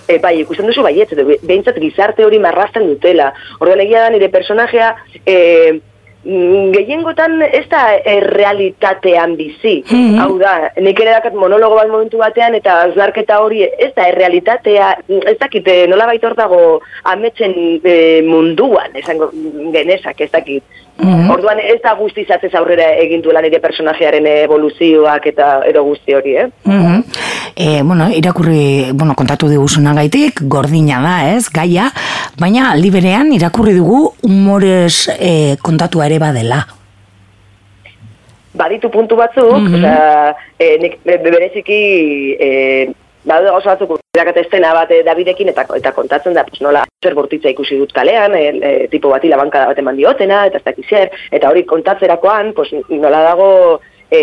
E, 0.07 0.18
bai, 0.20 0.35
ikusten 0.42 0.66
duzu 0.68 0.83
baietz, 0.85 1.14
behintzat 1.49 1.79
gizarte 1.81 2.27
hori 2.27 2.37
marrazten 2.38 2.85
dutela. 2.90 3.31
Orduan 3.59 3.81
egia 3.81 4.03
da 4.03 4.11
nire 4.12 4.29
personajea, 4.29 4.90
e, 5.25 5.37
mm, 5.73 5.79
gehiengotan 6.24 7.42
ez 7.42 7.64
da 7.70 7.82
errealitatean 8.04 9.37
bizi. 9.37 9.82
Mhm. 9.90 10.18
Hau 10.20 10.38
da, 10.38 10.70
nik 10.80 11.00
ere 11.00 11.12
dakat 11.18 11.34
monologo 11.34 11.76
bat 11.76 11.90
momentu 11.92 12.18
batean 12.18 12.54
eta 12.54 12.80
azlarketa 12.88 13.40
hori 13.44 13.62
ez 13.64 13.92
da 13.96 14.08
errealitatea, 14.08 14.94
ez 15.32 15.37
dakit, 15.38 15.68
eh, 15.68 15.87
nola 15.88 16.06
baita 16.06 16.28
hor 16.28 16.37
dago 16.37 16.62
ametsen 17.02 17.54
eh, 17.84 18.22
munduan, 18.24 18.96
esango 18.96 19.30
genezak, 19.72 20.20
ez 20.20 20.30
dakit. 20.30 20.62
Mhm. 20.96 21.30
Orduan 21.30 21.58
ez 21.58 21.80
da 21.82 21.94
guztiz 21.98 22.28
atzez 22.30 22.52
aurrera 22.54 22.92
egin 23.02 23.22
duela 23.22 23.40
nire 23.42 23.58
personajearen 23.58 24.26
evoluzioak 24.26 25.26
eta 25.26 25.48
edo 25.66 25.82
guzti 25.82 26.14
hori, 26.14 26.37
eh? 26.37 26.46
Mhm. 26.64 27.00
E, 27.57 27.83
bueno, 27.83 28.09
irakurri, 28.11 28.90
bueno, 28.93 29.14
kontatu 29.14 29.49
diguzunagaitik, 29.49 30.40
gordina 30.51 31.01
da, 31.01 31.35
ez, 31.37 31.49
gaia, 31.55 31.90
baina 32.40 32.73
aldi 32.73 32.90
berean 32.90 33.31
irakurri 33.33 33.75
dugu 33.77 34.09
humorez 34.27 35.09
e, 35.19 35.57
kontatua 35.62 36.07
ere 36.07 36.19
badela. 36.19 36.64
baditu 38.55 38.88
puntu 38.90 39.17
batzuk, 39.19 39.51
Mhm. 39.59 39.75
osea, 39.75 40.37
e, 40.59 40.79
nik 40.79 40.99
be- 41.05 41.19
be- 41.19 41.31
bereziki 41.31 42.37
e, 42.38 42.51
badaude 43.25 43.51
gauza 43.51 43.71
batzuk 43.75 43.99
irakate 44.14 44.40
estena 44.45 44.73
bat 44.73 44.90
e, 44.93 45.03
Davidekin 45.03 45.49
eta 45.49 45.64
eta 45.75 45.90
kontatzen 45.93 46.35
da 46.35 46.45
pues 46.45 46.61
nola 46.62 46.85
zer 47.03 47.14
bortitza 47.14 47.49
ikusi 47.51 47.77
dut 47.77 47.93
kalean, 47.93 48.33
e, 48.35 48.45
e, 48.62 48.88
tipo 48.88 49.09
bati 49.11 49.27
labankada 49.29 49.67
bat 49.67 49.79
eman 49.79 49.97
diotena 49.97 50.47
eta 50.47 50.59
ez 50.59 50.64
dakiz 50.64 50.87
zer, 50.88 51.11
eta 51.33 51.51
hori 51.51 51.64
kontatzerakoan 51.64 52.53
pues 52.55 52.71
nola 52.90 53.23
dago 53.27 53.81
e, 54.09 54.21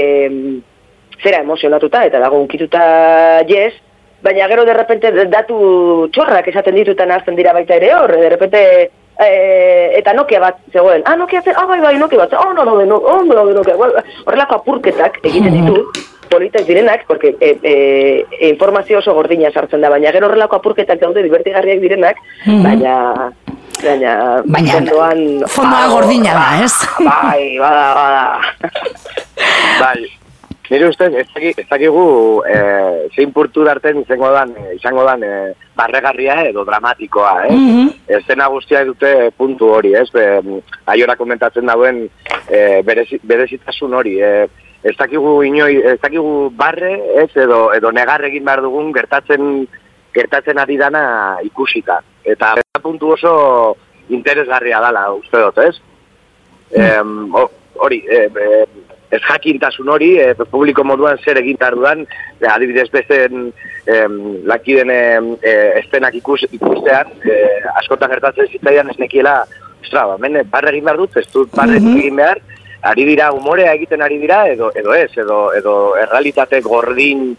zera 1.24 1.42
emozionatuta 1.46 2.06
eta 2.06 2.20
dago 2.20 2.40
unkituta 2.42 3.42
yes, 3.48 3.74
baina 4.22 4.48
gero 4.48 4.66
de 4.66 4.74
repente 4.74 5.12
datu 5.30 6.10
txorrak 6.14 6.48
esaten 6.48 6.76
ditutan 6.76 7.12
hasten 7.12 7.36
dira 7.36 7.54
baita 7.54 7.76
ere 7.76 7.94
hor, 7.96 8.16
de 8.18 8.30
repente 8.30 8.92
eh, 9.22 9.92
eta 9.98 10.14
Nokia 10.14 10.40
bat 10.40 10.62
zegoen. 10.72 11.04
Ah, 11.06 11.16
Nokia 11.16 11.42
zen, 11.42 11.56
ah, 11.58 11.66
bai, 11.66 11.82
bai, 11.82 11.98
Nokia 11.98 12.24
bat, 12.24 12.34
oh, 12.34 12.54
no, 12.54 12.66
no, 12.66 12.80
no, 12.86 12.96
oh, 12.98 13.24
no, 13.24 13.44
no, 13.44 13.54
Nokia. 13.54 13.76
Horrelako 14.26 14.62
apurketak 14.62 15.20
egiten 15.24 15.60
ditu, 15.60 15.84
politak 16.32 16.66
direnak, 16.66 17.06
porque 17.08 17.36
e, 17.40 17.58
e, 17.62 18.50
informazio 18.50 19.00
oso 19.00 19.14
gordina 19.14 19.52
sartzen 19.52 19.82
da, 19.82 19.90
baina 19.90 20.14
gero 20.16 20.30
horrelako 20.30 20.62
apurketak 20.62 21.02
daude 21.02 21.26
divertigarriak 21.28 21.82
direnak, 21.84 22.22
baina 22.46 22.96
baina, 23.82 24.42
Baina, 24.46 24.74
fondoan... 24.78 25.22
fondoa 25.50 25.88
gordina 25.90 26.34
da, 26.38 26.48
ez? 26.64 26.74
Bai, 27.02 27.58
bada, 27.58 27.86
bada. 27.98 28.26
Bai, 29.82 30.21
nire 30.72 30.88
ustez, 30.88 31.12
ez 31.20 31.28
daki- 31.36 31.54
ez 31.60 31.68
dakigu 31.68 32.04
eh, 32.48 33.10
zein 33.16 33.34
purtu 33.36 33.66
darten 33.68 34.00
izango 34.06 34.30
dan, 34.32 34.54
eh, 34.56 34.76
izango 34.78 35.04
dan 35.04 35.24
eh, 35.28 35.52
barregarria 35.76 36.38
edo 36.48 36.64
dramatikoa, 36.66 37.34
eh? 37.48 37.52
Mhm. 37.52 37.90
Estena 38.18 38.48
guztia 38.48 38.86
dute 38.88 39.32
puntu 39.38 39.68
hori, 39.76 39.92
ez? 40.00 40.08
Be, 40.16 40.26
aiora 40.94 41.16
komentatzen 41.20 41.66
dauen 41.68 42.06
eh, 42.48 42.82
berezi, 42.88 43.20
berezitasun 43.24 43.94
hori. 44.00 44.16
Eh, 44.24 44.48
ez 44.84 44.96
dakigu 44.98 45.44
inoi, 45.46 45.76
ez 45.94 46.00
dakigu 46.02 46.50
barre, 46.58 46.96
ez, 47.22 47.30
edo, 47.38 47.68
edo 47.76 47.92
negar 47.92 48.24
egin 48.26 48.44
behar 48.48 48.64
dugun 48.64 48.94
gertatzen, 48.96 49.68
gertatzen 50.16 50.58
ari 50.58 50.78
dana 50.80 51.38
ikusita. 51.44 52.00
Eta 52.24 52.56
puntu 52.82 53.12
oso 53.14 53.78
interesgarria 54.10 54.80
dala, 54.82 55.12
uste 55.14 55.38
dut, 55.38 55.58
ez? 55.68 55.76
Ho- 57.34 57.52
hori, 57.84 58.04
e, 58.10 58.26
e, 58.26 58.66
ez 59.12 59.22
jakintasun 59.26 59.90
hori, 59.92 60.12
e, 60.20 60.34
publiko 60.52 60.86
moduan 60.88 61.20
zer 61.20 61.40
egin 61.42 61.60
behar 61.60 61.76
dudan, 61.76 62.06
e, 62.40 62.48
adibidez 62.48 62.88
bezen 62.94 63.52
em, 63.86 64.18
lakiden 64.48 64.92
e, 64.92 65.02
estenak 65.82 66.16
ikus, 66.22 66.42
ikustean, 66.50 67.12
e, 67.26 67.38
askotan 67.82 68.12
gertatzen 68.16 68.48
zitzaidan 68.52 68.90
ez 68.94 68.98
nekiela, 69.02 69.42
ostra, 69.82 70.06
ba, 70.14 70.18
men, 70.22 70.40
barre 70.52 70.72
egin 70.74 70.88
behar 70.88 71.02
dut, 71.04 71.18
ez 71.20 71.28
dut 71.34 71.52
barre 71.56 71.80
egin 71.82 72.16
behar, 72.22 72.40
ari 72.92 73.06
dira 73.06 73.32
umorea 73.36 73.74
egiten 73.78 74.02
ari 74.02 74.18
dira, 74.22 74.46
edo, 74.50 74.72
edo 74.76 74.96
ez, 74.98 75.12
edo, 75.18 75.42
edo 75.58 75.76
errealitate 76.00 76.62
gordin, 76.66 77.36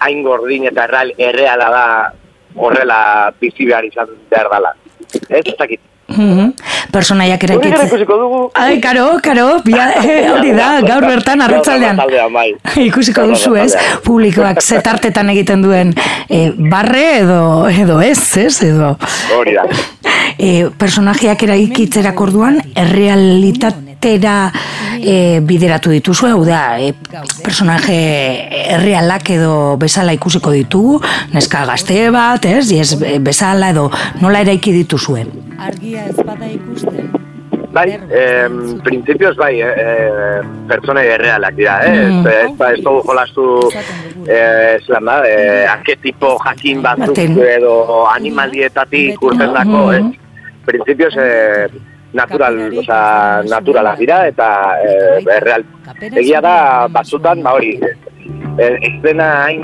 hain 0.00 0.24
gordin 0.24 0.66
eta 0.70 0.88
erreal, 0.88 1.12
erreala 1.18 1.68
da 1.74 1.84
horrela 2.56 3.00
bizi 3.40 3.68
behar 3.68 3.86
izan 3.86 4.16
behar 4.30 4.50
dala. 4.50 4.74
Ez, 5.28 5.44
ez 5.44 5.56
dakit. 5.58 5.89
Mhm. 6.10 6.52
Personaiak 6.92 7.42
Hori 7.42 7.54
gara 7.54 7.62
eraikitzen. 7.62 7.86
ikusiko 7.86 8.16
dugu. 8.18 8.40
Ai, 8.54 8.80
karo, 8.80 9.18
karo, 9.22 9.60
bia, 9.64 9.92
eh, 10.02 10.30
hori 10.30 10.52
da, 10.52 10.80
gaur 10.90 11.06
bertan 11.06 11.40
arratsaldean, 11.40 11.96
bai. 12.32 12.54
Ikusiko 12.88 13.26
duzu 13.30 13.54
ez, 13.56 13.74
publikoak 14.04 14.60
zetartetan 14.62 15.30
egiten 15.30 15.62
duen 15.62 15.94
eh, 16.28 16.50
barre 16.56 17.18
edo, 17.20 17.68
edo 17.68 18.00
ez, 18.00 18.36
ez, 18.36 18.62
edo. 18.62 18.96
Hori 19.38 19.54
da. 19.54 19.64
E, 20.40 20.70
personajeak 20.78 21.42
eraikitzerak 21.44 22.20
orduan, 22.20 22.62
errealitatera 24.00 24.52
e, 25.02 25.40
bideratu 25.40 25.90
dituzu, 25.90 26.26
hau 26.26 26.44
da, 26.44 26.78
e, 26.80 26.92
personaje 27.44 27.96
errealak 28.74 29.30
edo 29.30 29.76
bezala 29.78 30.12
ikusiko 30.12 30.50
ditugu, 30.52 31.00
neska 31.32 31.64
gazte 31.66 32.10
bat, 32.10 32.44
ez, 32.44 32.70
ez 32.72 32.94
bezala 33.20 33.70
edo 33.70 33.90
nola 34.20 34.40
eraiki 34.40 34.72
dituzue. 34.72 35.26
Argia 35.58 36.06
ez 36.08 36.16
bada 36.24 36.46
ikusten. 36.46 37.10
Bai, 37.70 37.84
em, 37.94 38.80
printzipioz 38.82 39.36
bai, 39.38 39.60
eh, 39.62 39.68
eh, 39.78 40.40
pertsonai 40.66 41.04
errealak 41.06 41.54
dira, 41.54 41.76
eh? 41.86 41.92
Mm. 42.08 42.26
Ez, 42.26 42.32
ez, 42.50 42.70
ez 42.72 42.80
dugu 42.82 43.04
jolastu, 43.06 43.44
eh, 44.26 44.80
zelan 44.86 45.04
da, 45.06 45.20
eh, 45.28 45.68
arketipo 45.70 46.32
jakin 46.42 46.82
batzuk 46.82 47.18
edo 47.20 47.76
animalietatik 48.10 49.22
urten 49.22 49.54
dako, 49.54 49.84
Mm. 49.86 49.94
eh? 49.94 50.50
Printzipioz, 50.66 51.14
eh, 51.16 51.68
natural, 52.12 52.58
oza, 52.78 53.00
naturalak 53.48 53.98
dira 53.98 54.26
eta 54.28 54.48
eh, 54.82 55.36
erreal. 55.36 55.64
Egia 56.10 56.40
da, 56.40 56.88
batzutan, 56.90 57.42
ba 57.42 57.54
hori, 57.58 57.76
eh, 58.58 58.76
ez 58.80 58.94
dena 59.04 59.28
hain, 59.44 59.62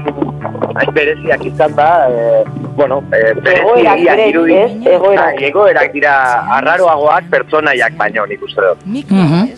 hain 0.77 0.93
bereziak 0.95 1.45
izan 1.49 1.75
da, 1.77 1.89
eh, 2.11 2.45
bueno, 2.77 3.03
eh, 3.13 3.33
Egoerak 3.33 3.97
bereziak 3.97 4.17
berez, 4.17 4.29
irudi. 4.31 4.59
Egoerak. 4.95 5.35
Bai, 5.39 5.45
egoerak 5.51 5.93
dira 5.97 6.15
arraroagoak 6.59 7.31
pertsonaiak 7.33 7.97
baino, 7.99 8.27
nik 8.27 8.43
uste 8.43 8.61
dut. 8.61 8.87
Mhm. 8.87 9.51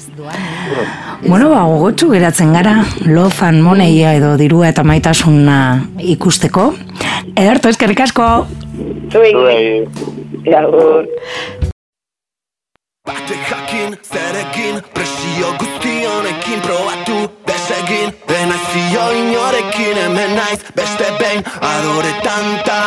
Bueno, 1.26 1.50
ba, 1.50 1.62
gogotsu 1.66 2.10
geratzen 2.12 2.52
gara, 2.54 2.84
love 3.06 3.42
and 3.42 3.62
money 3.62 4.02
edo 4.02 4.36
dirua 4.36 4.68
eta 4.68 4.84
maitasuna 4.84 5.82
ikusteko. 5.98 6.72
Ederto, 7.34 7.68
eskerrik 7.68 8.00
asko. 8.06 8.46
Zuei. 9.10 9.32
Zuei. 9.32 9.88
Bate 13.08 13.36
jakin, 13.50 13.96
zerekin, 14.12 14.82
presio 14.94 15.54
guzti 15.58 16.04
honekin 16.04 16.60
probatu 16.60 17.16
desegin. 17.46 18.12
Denaiz 18.28 18.66
fio 18.72 19.10
inorekin, 19.10 19.96
hemen 19.96 20.36
naiz 20.36 20.60
beste 20.76 21.08
behin 21.18 21.42
adore 21.72 22.12
tanta 22.22 22.78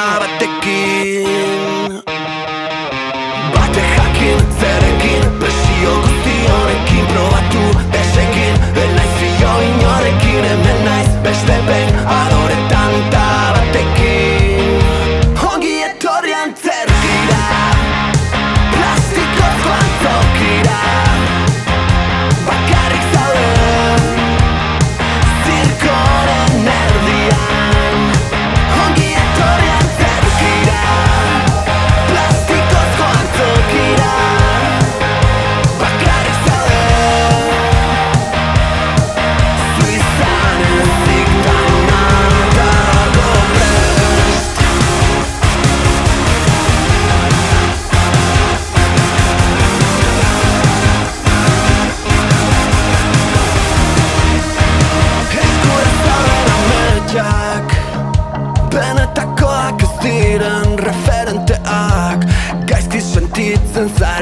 senza 63.82 64.21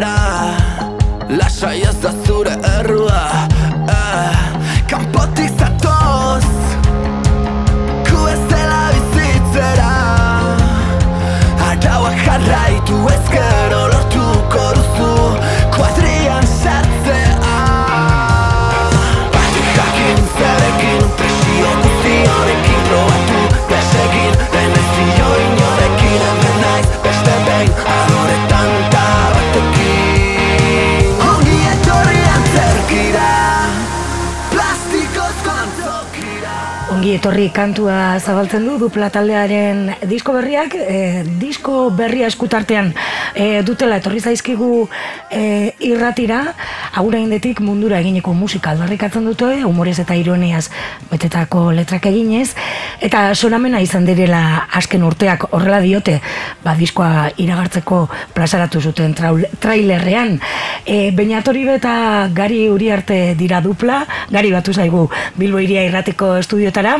Etorri 37.19 37.49
kantua 37.51 38.15
zabaltzen 38.23 38.63
du 38.63 38.77
dupla 38.79 39.10
taldearen 39.12 39.89
disko 40.08 40.32
berriak, 40.38 40.71
e, 40.79 41.23
disko 41.41 41.89
berria 41.91 42.29
eskutartean 42.32 42.93
e, 43.36 43.60
dutela 43.67 43.97
etorri 43.99 44.21
zaizkigu 44.23 44.86
e, 45.27 45.41
irratira, 45.84 46.53
agura 46.93 47.19
indetik 47.19 47.60
mundura 47.62 47.99
egineko 47.99 48.34
musika 48.34 48.71
aldarrikatzen 48.71 49.25
dute, 49.25 49.63
humorez 49.65 49.97
eta 49.99 50.15
ironiaz 50.15 50.69
betetako 51.12 51.71
letrak 51.75 52.06
eginez, 52.10 52.54
eta 53.02 53.34
sonamena 53.36 53.82
izan 53.82 54.06
direla 54.06 54.67
azken 54.73 55.04
urteak 55.04 55.47
horrela 55.52 55.80
diote, 55.84 56.19
ba 56.63 56.75
diskoa 56.80 57.30
iragartzeko 57.38 58.02
plazaratu 58.34 58.82
zuten 58.82 59.13
traul, 59.13 59.45
trailerrean. 59.60 60.39
E, 60.86 61.12
Beñatori 61.12 61.67
eta 61.69 62.30
Gari 62.34 62.69
Uriarte 62.69 63.36
dira 63.36 63.62
dupla, 63.62 64.06
Gari 64.32 64.52
batu 64.52 64.73
zaigu 64.73 65.10
Bilbo 65.36 65.60
iria 65.60 65.84
irratiko 65.84 66.36
estudiotara, 66.38 66.97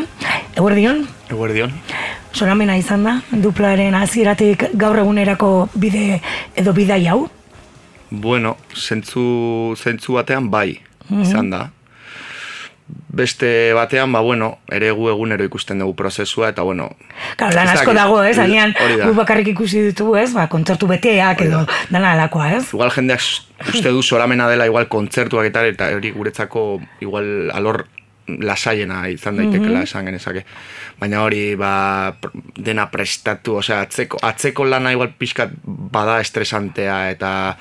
eguerdion, 0.56 1.08
Eguerdion. 1.30 1.72
sonamena 2.34 2.78
izan 2.78 3.04
da, 3.04 3.22
duplaren 3.32 3.96
hasieratik 3.96 4.70
gaur 4.74 4.98
egunerako 4.98 5.70
bide 5.76 6.22
edo 6.56 6.74
bidai 6.74 7.06
hau. 7.08 7.28
Bueno, 8.10 8.58
zentzu, 8.76 9.76
zentzu 9.78 10.14
batean 10.14 10.50
bai, 10.52 10.80
Mhm. 11.10 11.22
izan 11.22 11.50
da. 11.50 11.70
Beste 13.10 13.74
batean, 13.74 14.12
ba, 14.12 14.20
bueno, 14.22 14.58
ere 14.72 14.90
gu 14.92 15.10
egunero 15.10 15.44
ikusten 15.46 15.78
dugu 15.80 15.94
prozesua, 15.96 16.50
eta 16.50 16.64
bueno... 16.66 16.90
Claro, 17.38 17.54
lan 17.56 17.68
asko 17.70 17.94
dago, 17.94 18.24
ez, 18.24 18.38
agian 18.42 18.74
gu 19.04 19.14
bakarrik 19.14 19.48
ikusi 19.54 19.82
ditugu, 19.92 20.16
ez, 20.18 20.32
ba, 20.34 20.48
kontzertu 20.50 20.88
beteak 20.90 21.42
edo 21.46 21.66
dana 21.90 22.14
alakoa, 22.14 22.52
ez? 22.58 22.64
Igual 22.74 22.90
jendeak 22.96 23.22
uste 23.70 23.90
du 23.94 24.02
soramena 24.02 24.48
dela 24.50 24.66
igual 24.66 24.88
kontzertuak 24.88 25.46
eta 25.52 25.66
eta 25.68 25.92
hori 25.96 26.12
guretzako 26.16 26.80
igual 27.02 27.52
alor 27.54 27.86
lasaiena 28.42 29.08
izan 29.10 29.38
daitekela 29.38 29.80
Mhm. 29.80 29.84
esan 29.84 30.06
genezake. 30.06 30.46
Baina 31.00 31.22
hori 31.24 31.56
ba, 31.56 32.16
dena 32.58 32.90
prestatu, 32.92 33.56
osea, 33.62 33.82
atzeko, 33.82 34.20
atzeko 34.22 34.66
lana 34.66 34.92
igual 34.92 35.14
pixkat 35.18 35.52
bada 35.66 36.20
estresantea 36.22 37.10
eta 37.12 37.58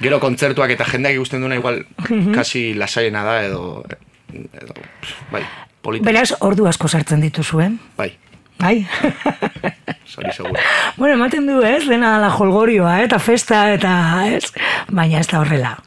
gero 0.00 0.18
kontzertuak 0.20 0.70
eta 0.70 0.84
jendeak 0.84 1.14
ikusten 1.14 1.40
duena 1.40 1.56
igual 1.56 1.84
Mhm. 2.08 2.32
kasi 2.34 2.74
lasaiena 2.74 3.22
da 3.24 3.42
edo 3.44 3.84
edo, 4.32 4.74
pff, 4.74 5.30
bai, 5.30 5.42
polita. 5.82 6.04
Beraz, 6.04 6.32
ordu 6.40 6.66
asko 6.66 6.88
sartzen 6.88 7.20
dituzue. 7.20 7.70
Bai, 7.96 8.16
Bai. 8.58 8.86
hori 10.16 10.32
seguro. 10.32 10.54
bueno, 10.96 11.14
ematen 11.14 11.46
du, 11.46 11.62
ez? 11.62 11.86
Dena 11.88 12.18
la 12.18 12.30
jolgorioa, 12.30 13.00
eh? 13.00 13.04
eta 13.04 13.18
festa, 13.18 13.72
eta, 13.74 14.26
ez? 14.28 14.52
Baina 14.88 15.18
ez 15.20 15.26
da 15.28 15.40
horrela. 15.40 15.78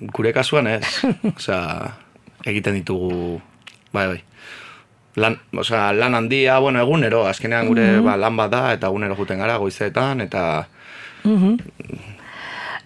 Gure 0.00 0.32
kasuan 0.32 0.66
ez, 0.66 0.84
osea, 1.36 1.92
egiten 2.44 2.74
ditugu, 2.74 3.40
bai, 3.92 4.06
bai. 4.08 4.22
Lan, 5.16 5.38
osea, 5.56 5.92
lan 5.92 6.14
handia, 6.14 6.58
bueno, 6.58 6.80
egunero, 6.80 7.26
azkenean 7.26 7.66
gure 7.68 7.98
Mhm. 7.98 8.04
ba, 8.04 8.16
lan 8.16 8.36
bat 8.36 8.50
da, 8.50 8.72
eta 8.72 8.86
egunero 8.86 9.14
juten 9.16 9.38
gara 9.38 9.56
goizetan, 9.58 10.20
eta 10.20 10.66
Mhm. 11.24 11.56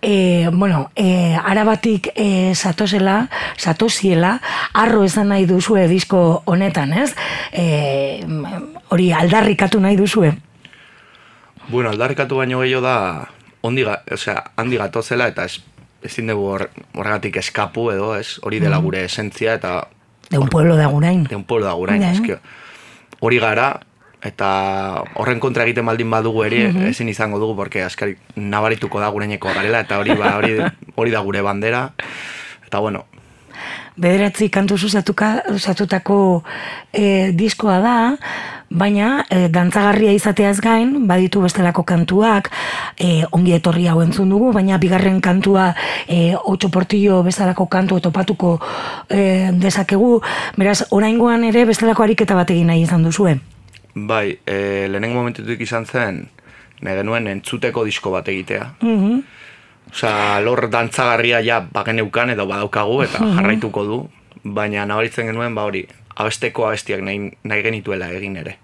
E, 0.03 0.51
bueno, 0.53 0.91
e, 0.95 1.35
arabatik 1.35 2.11
e, 2.15 2.55
satozela, 2.55 3.29
satoziela, 3.57 4.41
arro 4.75 5.03
esan 5.05 5.29
nahi 5.33 5.47
duzue 5.47 5.89
disko 5.89 6.43
honetan, 6.45 6.93
ez? 6.93 7.15
E, 7.51 8.21
hori 8.93 9.11
aldarrikatu 9.13 9.81
nahi 9.81 9.97
duzue. 9.97 10.37
Bueno, 11.69 11.91
aldarrikatu 11.91 12.37
baino 12.37 12.61
gehiago 12.61 12.83
da, 12.85 13.29
ondi, 13.63 13.83
ga- 13.83 14.03
osea, 14.13 14.53
handi 14.57 14.77
gatozela, 14.77 15.27
eta 15.29 15.45
ez, 15.49 15.63
ezin 16.07 16.27
dugu 16.31 16.47
hor- 16.55 16.71
horregatik 16.95 17.37
eskapu 17.37 17.91
edo, 17.91 18.17
ez, 18.17 18.39
hori 18.43 18.61
dela 18.61 18.79
Mhm. 18.79 18.85
gure 18.85 19.05
esentzia, 19.05 19.55
eta 19.55 19.89
De 20.31 20.39
un 20.39 20.49
pueblo 20.49 20.77
de 20.77 20.83
Agurain. 20.85 21.25
de 21.25 21.37
un 21.37 21.45
pueblo 21.45 21.67
da 21.67 21.73
gurain, 21.75 22.01
Bai. 22.01 22.13
eske, 22.15 22.39
hori 23.21 23.39
gara, 23.39 23.81
eta 24.23 25.05
horren 25.15 25.39
kontra 25.39 25.63
egiten 25.65 25.87
baldin 25.87 26.11
badugu 26.11 26.43
ere, 26.45 26.73
Mhm. 26.73 26.87
ezin 26.87 27.09
izango 27.09 27.39
dugu, 27.39 27.55
porque 27.55 27.83
askari 27.83 28.17
nabarituko 28.35 28.99
da 28.99 29.09
guraineko 29.09 29.49
garela, 29.55 29.81
eta 29.81 29.99
hori, 29.99 30.15
ba, 30.15 30.37
hori, 30.37 30.57
hori 30.97 31.11
da 31.11 31.21
gure 31.21 31.43
bandera, 31.43 31.93
eta 32.67 32.79
bueno, 32.81 33.05
Bederatzi 33.97 34.51
kantu 34.53 34.77
zuzatuka, 34.77 35.43
zuzatutako 35.49 36.43
e, 36.93 37.33
diskoa 37.33 37.79
da, 37.81 37.95
baina 38.69 39.25
e, 39.31 39.47
dantzagarria 39.49 40.13
izateaz 40.13 40.59
gain, 40.61 41.07
baditu 41.09 41.41
bestelako 41.41 41.85
kantuak, 41.89 42.51
e, 43.01 43.25
ongi 43.33 43.55
etorri 43.57 43.87
hau 43.89 44.03
entzun 44.05 44.29
dugu, 44.29 44.51
baina 44.53 44.77
bigarren 44.83 45.21
kantua 45.25 45.71
e, 46.09 46.35
otxo 46.37 46.69
portillo 46.69 47.23
bezalako 47.25 47.67
kantu 47.73 48.01
topatuko 48.05 48.59
e, 49.09 49.51
dezakegu, 49.65 50.21
beraz, 50.59 50.83
oraingoan 50.91 51.49
ere 51.49 51.65
bestelako 51.65 52.05
ariketa 52.05 52.37
bat 52.37 52.53
egin 52.53 52.69
nahi 52.73 52.85
izan 52.85 53.07
duzue. 53.07 53.39
bai, 53.95 54.39
e, 54.45 54.89
lehenengo 54.93 55.23
momentutik 55.23 55.61
izan 55.65 55.87
zen, 55.87 56.27
nahi 56.83 56.97
genuen 57.01 57.27
entzuteko 57.33 57.85
disko 57.85 58.11
bat 58.13 58.29
egitea. 58.29 58.75
Mhm. 58.83 59.21
Osea, 59.93 60.41
lor 60.45 60.69
dantzagarria 60.71 61.41
ja 61.45 61.61
bageneukan 61.73 62.35
edo 62.35 62.47
badaukagu 62.47 63.03
eta 63.07 63.23
jarraituko 63.37 63.85
du, 63.85 64.01
baina 64.45 64.85
nabaritzen 64.87 65.31
genuen 65.31 65.55
ba 65.55 65.65
hori, 65.69 65.87
abesteko 66.17 66.67
abestiak 66.69 67.03
nahi, 67.07 67.31
nahi 67.45 67.63
genituela 67.63 68.11
egin 68.13 68.37
ere. 68.43 68.59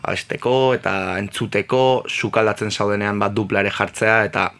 Abesteko 0.00 0.72
eta 0.74 1.18
entzuteko, 1.20 2.04
sukaldatzen 2.08 2.70
zaudenean 2.70 3.18
bat 3.20 3.34
dupla 3.36 3.60
ere 3.60 3.72
jartzea 3.76 4.24
eta 4.24 4.50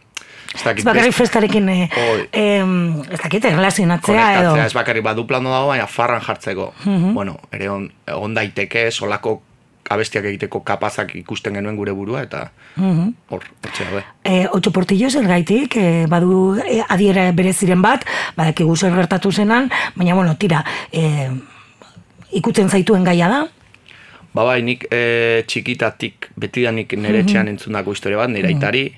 ez 0.51 0.65
dakit 0.65 0.83
Ez 0.83 0.85
bakarrik 0.85 1.15
festarekin, 1.15 1.69
e, 1.69 1.89
em, 2.33 2.73
ez 3.07 3.21
dakit, 3.23 3.45
erlazionatzea 3.53 4.25
edo. 4.41 4.57
ez 4.57 4.75
bakarrik 4.75 5.05
bat 5.07 5.17
dupla 5.17 5.39
ondo 5.39 5.53
dago, 5.55 5.69
baina 5.69 5.87
farran 5.87 6.21
jartzeko. 6.27 6.73
Mhm. 6.85 7.15
Bueno, 7.15 7.39
ere 7.53 7.71
on, 7.71 7.93
on 8.17 8.35
daiteke, 8.35 8.91
solako 8.91 9.41
abestiak 9.91 10.25
egiteko 10.31 10.63
kapazak 10.67 11.15
ikusten 11.19 11.55
genuen 11.59 11.77
gure 11.77 11.93
burua 11.93 12.23
eta 12.23 12.51
Mhm. 12.77 13.09
hor, 13.31 13.43
hortxe 13.65 13.85
daude. 13.85 14.05
E, 14.25 14.47
otxo 14.53 14.71
portillo 14.73 15.11
zergaitik, 15.11 15.77
e, 15.77 16.07
badu 16.07 16.57
e, 16.63 16.83
adiera 16.89 17.31
bereziren 17.33 17.83
bat, 17.83 18.05
badakigu 18.37 18.77
zer 18.77 18.95
gertatu 18.95 19.33
zenan, 19.33 19.71
baina, 19.97 20.15
bueno, 20.15 20.37
tira, 20.37 20.65
e, 20.93 21.29
ikutzen 22.33 22.69
zaituen 22.71 23.05
gaia 23.05 23.29
da, 23.29 23.47
Ba 24.33 24.45
bai, 24.47 24.61
nik 24.63 24.85
e, 24.95 25.43
txikitatik, 25.45 26.29
betidanik 26.39 26.93
nire 26.95 27.17
Mhm. 27.19 27.21
etxean 27.27 27.49
entzundako 27.49 27.91
historia 27.91 28.17
bat, 28.19 28.29
nire 28.31 28.47
Mhm. 28.47 28.55
aitari. 28.55 28.95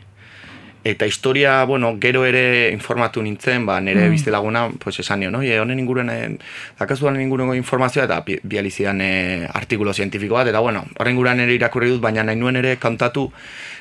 Eta 0.85 1.07
historia, 1.07 1.63
bueno, 1.65 1.97
gero 2.01 2.25
ere 2.27 2.71
informatu 2.73 3.23
nintzen, 3.23 3.65
ba, 3.65 3.81
nire 3.81 4.07
Mhm. 4.07 4.11
biztelaguna, 4.11 4.69
pues 4.83 4.99
esan 4.99 5.21
nio, 5.21 5.31
no? 5.31 5.41
E, 5.43 5.61
honen 5.61 5.79
inguruan, 5.79 6.11
e, 6.11 6.39
dakazu 6.79 7.07
honen 7.07 7.23
inguruan 7.23 7.55
informazioa, 7.57 8.05
eta 8.07 8.21
bi- 8.27 8.41
bializidan 8.43 9.01
e, 9.01 9.47
artikulo 9.53 9.93
zientifiko 9.95 10.35
bat, 10.35 10.49
eta 10.49 10.59
bueno, 10.59 10.85
horren 10.99 11.13
inguruan 11.15 11.39
ere 11.41 11.55
irakurri 11.55 11.89
dut, 11.89 12.01
baina 12.01 12.25
nahi 12.25 12.35
nuen 12.37 12.57
ere 12.57 12.77
kantatu, 12.79 13.31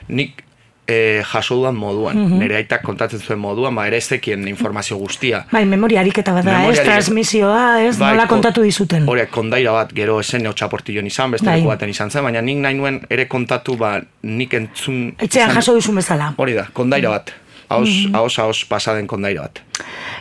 nik 0.09 0.43
e, 0.91 1.23
jaso 1.23 1.55
dudan 1.55 1.75
moduan, 1.79 2.17
Mhm. 2.17 2.39
nire 2.41 2.55
aitak 2.59 2.81
kontatzen 2.83 3.19
zuen 3.23 3.39
moduan, 3.39 3.75
ba, 3.75 3.87
ere 3.87 3.97
ez 3.97 4.07
zekien 4.11 4.47
informazio 4.47 4.97
guztia. 4.97 5.45
bai, 5.51 5.63
memoria 5.65 5.99
ariketa 6.01 6.33
bat 6.33 6.43
da, 6.45 6.51
Memoria 6.51 6.71
ez, 6.73 6.79
ariketa. 6.79 6.95
transmisioa, 6.97 7.83
ez, 7.87 7.97
Bai, 7.97 8.11
nola 8.13 8.27
ko- 8.27 8.35
kontatu 8.35 8.61
dizuten. 8.61 9.07
Hori, 9.07 9.25
kondaira 9.31 9.71
bat, 9.71 9.93
gero 9.93 10.19
esen 10.19 10.45
otxaportilloan 10.47 11.07
izan, 11.07 11.31
beste 11.31 11.45
Bai. 11.47 11.61
baten 11.63 11.89
izan 11.89 12.11
zen, 12.11 12.23
baina 12.23 12.41
nik 12.41 12.57
nahi 12.57 12.75
nuen 12.75 13.01
ere 13.09 13.27
kontatu, 13.27 13.77
ba, 13.77 14.01
nik 14.23 14.53
entzun... 14.53 15.15
Etxean 15.17 15.49
izan- 15.49 15.55
jaso 15.55 15.73
duzun 15.73 15.95
bezala. 15.95 16.33
Hori 16.37 16.53
da, 16.53 16.67
kondaira 16.73 17.09
bat. 17.09 17.31
Haos, 17.71 17.87
Mhm. 17.89 18.15
haos, 18.15 18.35
haos 18.39 18.65
pasaden 18.67 19.07
kondaira 19.07 19.41
bat. 19.47 19.61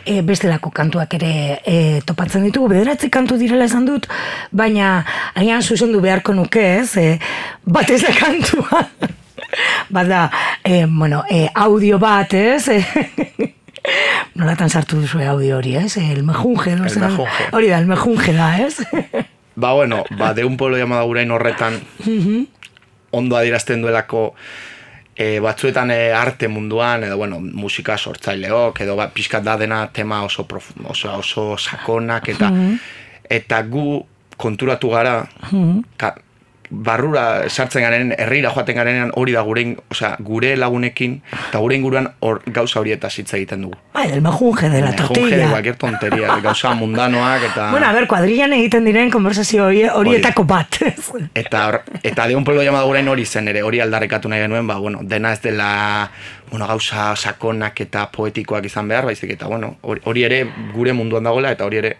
E, 0.05 0.21
bestelako 0.21 0.71
kantuak 0.71 1.13
ere 1.17 1.59
e, 1.65 2.01
topatzen 2.05 2.43
ditugu, 2.47 2.69
bederatzi 2.69 3.09
kantu 3.09 3.35
direla 3.37 3.65
esan 3.65 3.85
dut, 3.85 4.07
baina 4.51 5.05
agian 5.35 5.61
zuzendu 5.61 5.99
beharko 6.01 6.33
nuke, 6.33 6.63
ez, 6.79 6.95
e, 6.97 7.19
batez 7.65 8.01
da 8.07 8.13
kantua. 8.15 8.87
Bada, 9.89 10.31
e, 10.63 10.85
bueno, 10.89 11.23
e, 11.29 11.49
audio 11.53 11.99
bat, 11.99 12.33
ez, 12.33 12.69
nolatan 14.35 14.69
sartu 14.69 15.01
duzu 15.01 15.19
audio 15.27 15.57
hori, 15.57 15.75
ez, 15.75 15.97
el 15.97 16.23
mejunje, 16.23 16.75
no? 16.75 16.85
El 16.85 16.99
mejunje. 16.99 17.47
Hori 17.51 17.67
da, 17.69 17.79
el 17.79 17.87
mejunje 17.87 18.33
da, 18.33 18.57
ez. 18.65 18.81
Ba, 19.55 19.73
bueno, 19.73 20.05
ba, 20.17 20.33
de 20.33 20.45
un 20.45 20.55
pueblo 20.55 20.77
llamado 20.77 21.05
Gurain 21.05 21.29
horretan, 21.29 21.81
Mhm. 22.05 22.45
ondo 23.11 23.35
adierazten 23.35 23.81
duelako 23.81 24.33
e, 25.15 25.39
batzuetan 25.43 25.91
e, 25.91 26.13
arte 26.13 26.47
munduan, 26.47 27.03
edo, 27.03 27.17
bueno, 27.17 27.39
musika 27.41 27.97
sortzaileok, 27.97 28.79
edo 28.81 28.95
ba, 28.95 29.09
pixkat 29.11 29.43
da 29.43 29.57
dena 29.57 29.89
tema 29.91 30.23
oso, 30.23 30.47
prof, 30.47 30.71
oso, 30.87 31.11
oso 31.19 31.57
sakonak, 31.57 32.29
eta, 32.29 32.49
Mhm. 32.49 32.79
eta 33.29 33.61
gu 33.63 34.05
konturatu 34.37 34.89
gara, 34.89 35.27
Mhm. 35.51 35.83
ka, 35.97 36.15
barrura 36.71 37.49
sartzen 37.49 37.83
garen, 37.83 38.13
herrira 38.17 38.49
joaten 38.55 38.75
garenean 38.75 39.11
hori 39.19 39.33
da 39.35 39.41
gure, 39.43 39.75
osea, 39.91 40.15
gure 40.19 40.55
lagunekin, 40.57 41.17
eta 41.49 41.59
gure 41.59 41.75
inguruan 41.75 42.07
hor 42.23 42.41
gauza 42.47 42.79
horietaz 42.79 43.11
hitz 43.19 43.33
egiten 43.33 43.61
dugu. 43.67 43.75
Bai, 43.93 44.09
el 44.11 44.21
mejunje 44.21 44.69
de 44.69 44.79
la 44.81 44.91
de 44.91 44.97
tortilla. 44.97 45.49
cualquier 45.49 45.75
tonteria, 45.75 46.37
gauza 46.41 46.73
mundanoak, 46.81 47.43
eta... 47.51 47.71
Bueno, 47.71 47.85
a 47.87 47.91
ver, 47.93 48.07
cuadrillan 48.07 48.53
egiten 48.53 48.85
diren 48.85 49.11
konversazio 49.11 49.65
hori- 49.67 49.89
horietako 49.93 50.45
bat. 50.45 50.77
Eta, 51.35 51.67
hor- 51.67 51.81
eta 52.03 52.27
de 52.27 52.35
un 52.35 52.43
pueblo 52.43 52.63
llamado 52.63 52.87
Gurain 52.87 53.07
hori 53.07 53.25
zen 53.25 53.47
ere, 53.49 53.63
hori 53.63 53.79
aldarrekatu 53.81 54.29
nahi 54.29 54.41
genuen, 54.41 54.65
ba, 54.67 54.77
bueno, 54.77 54.99
dena 55.03 55.33
ez 55.33 55.41
dela, 55.41 56.09
bueno, 56.49 56.67
gauza 56.67 57.15
sakonak 57.15 57.81
eta 57.81 58.07
poetikoak 58.11 58.65
izan 58.65 58.87
behar, 58.87 59.05
baizik, 59.05 59.31
eta, 59.31 59.47
bueno, 59.47 59.75
hori, 59.81 60.01
hori 60.05 60.23
ere 60.23 60.45
gure 60.73 60.93
munduan 60.93 61.23
dagoela, 61.27 61.51
eta 61.51 61.65
hori 61.65 61.77
ere. 61.83 61.97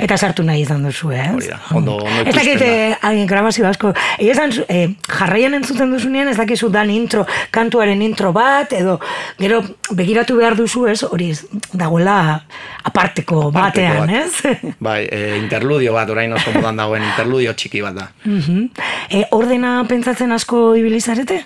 Eta 0.00 0.16
sartu 0.16 0.42
nahi 0.42 0.62
izan 0.62 0.82
duzu, 0.86 1.10
ez? 1.12 1.34
hori 1.34 1.48
da, 1.50 1.58
ondo, 1.76 1.96
ondo 2.00 2.22
Ez 2.24 2.34
dakit, 2.34 2.62
eh, 2.64 3.24
grabazio 3.28 3.66
asko, 3.68 3.92
esan, 4.18 4.52
eh, 4.68 4.94
jarraian 5.08 5.52
entzuten 5.54 5.90
duzunean, 5.92 6.28
ez 6.28 6.36
dakizu 6.38 6.70
dan 6.72 6.88
intro, 6.90 7.26
kantuaren 7.50 8.00
intro 8.02 8.32
bat, 8.32 8.72
edo 8.72 8.98
gero 9.38 9.62
begiratu 9.90 10.36
behar 10.36 10.56
duzu, 10.56 10.86
ez, 10.88 11.02
hori 11.04 11.32
dagoela 11.72 12.42
aparteko, 12.84 13.50
batean, 13.52 14.06
bat. 14.06 14.10
ez? 14.16 14.56
Bai, 14.86 15.02
e, 15.10 15.36
interludio 15.42 15.92
bat, 15.92 16.08
orain 16.08 16.32
oso 16.32 16.52
modan 16.56 16.76
dagoen 16.80 17.04
interludio 17.04 17.52
txiki 17.52 17.82
bat 17.84 17.94
da. 18.00 18.08
Mhm. 18.24 18.70
eh, 19.10 19.26
ordena 19.30 19.82
pentsatzen 19.88 20.32
asko 20.32 20.74
ibilizarete? 20.76 21.42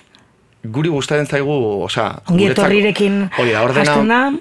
Guri 0.63 0.89
gustatzen 0.93 1.27
zaigu, 1.27 1.83
osea, 1.83 2.21
Ongi 2.29 2.47
etorrirekin 2.51 3.25
hori 3.37 3.51
da, 3.51 3.63
ordena, 3.65 4.31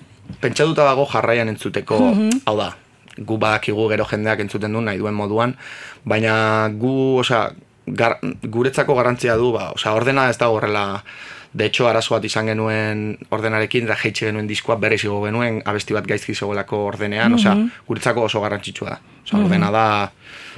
pentsatuta 0.41 0.85
dago 0.85 1.07
jarraian 1.11 1.49
entzuteko, 1.49 1.99
Mhm. 1.99 2.43
hau 2.47 2.57
da, 2.57 2.77
gu 3.21 3.37
badakigu 3.39 3.89
gero 3.91 4.05
jendeak 4.11 4.41
entzuten 4.41 4.73
du 4.73 4.81
nahi 4.81 4.99
duen 4.99 5.15
moduan, 5.15 5.57
baina 6.05 6.69
gu, 6.73 7.19
osea, 7.21 7.51
gar, 7.87 8.19
guretzako 8.43 8.95
garantzia 8.95 9.37
du, 9.37 9.53
ba, 9.53 9.71
osea, 9.77 9.93
ordena 9.95 10.29
ez 10.31 10.39
da 10.39 10.49
horrela, 10.49 11.05
de 11.53 11.67
hecho, 11.67 11.89
arazo 11.89 12.15
bat 12.15 12.25
izan 12.25 12.47
genuen 12.47 13.19
ordenarekin, 13.31 13.87
da 13.87 13.97
jeitxe 13.99 14.27
genuen 14.29 14.47
diskoa 14.47 14.77
berriz 14.79 15.03
igo 15.05 15.21
genuen, 15.25 15.61
abesti 15.67 15.93
bat 15.97 16.07
gaizki 16.07 16.35
zegoelako 16.35 16.85
ordenean, 16.87 17.35
osea, 17.35 17.55
Mhm. 17.55 17.69
guretzako 17.89 18.23
oso 18.23 18.41
garrantzitsua 18.41 18.89
da. 18.91 19.01
Osea, 19.25 19.39
Mhm. 19.39 19.45
ordena 19.47 19.71
da, 19.71 20.13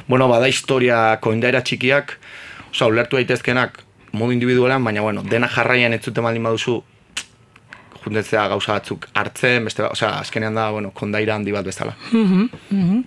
bueno, 0.06 0.28
bada 0.28 0.48
historia 0.48 1.18
koindaira 1.20 1.62
txikiak, 1.62 2.18
osea, 2.70 2.86
ulertu 2.88 3.16
daitezkenak 3.16 3.78
modu 4.12 4.32
individualan, 4.32 4.84
baina, 4.84 5.00
bueno, 5.00 5.22
dena 5.22 5.48
jarraian 5.48 5.92
ez 5.94 6.02
zuten 6.04 6.22
baldin 6.24 6.42
baduzu, 6.42 6.82
juntetzea 8.04 8.46
gauza 8.48 8.76
batzuk 8.76 9.06
hartzen, 9.14 9.64
beste, 9.64 9.84
osea, 9.86 10.18
azkenean 10.20 10.56
da, 10.58 10.70
bueno, 10.74 10.90
kondaira 10.94 11.36
handi 11.36 11.52
bat 11.54 11.66
bezala. 11.66 11.94
Mhm, 12.12 12.48
mhm. 12.70 13.02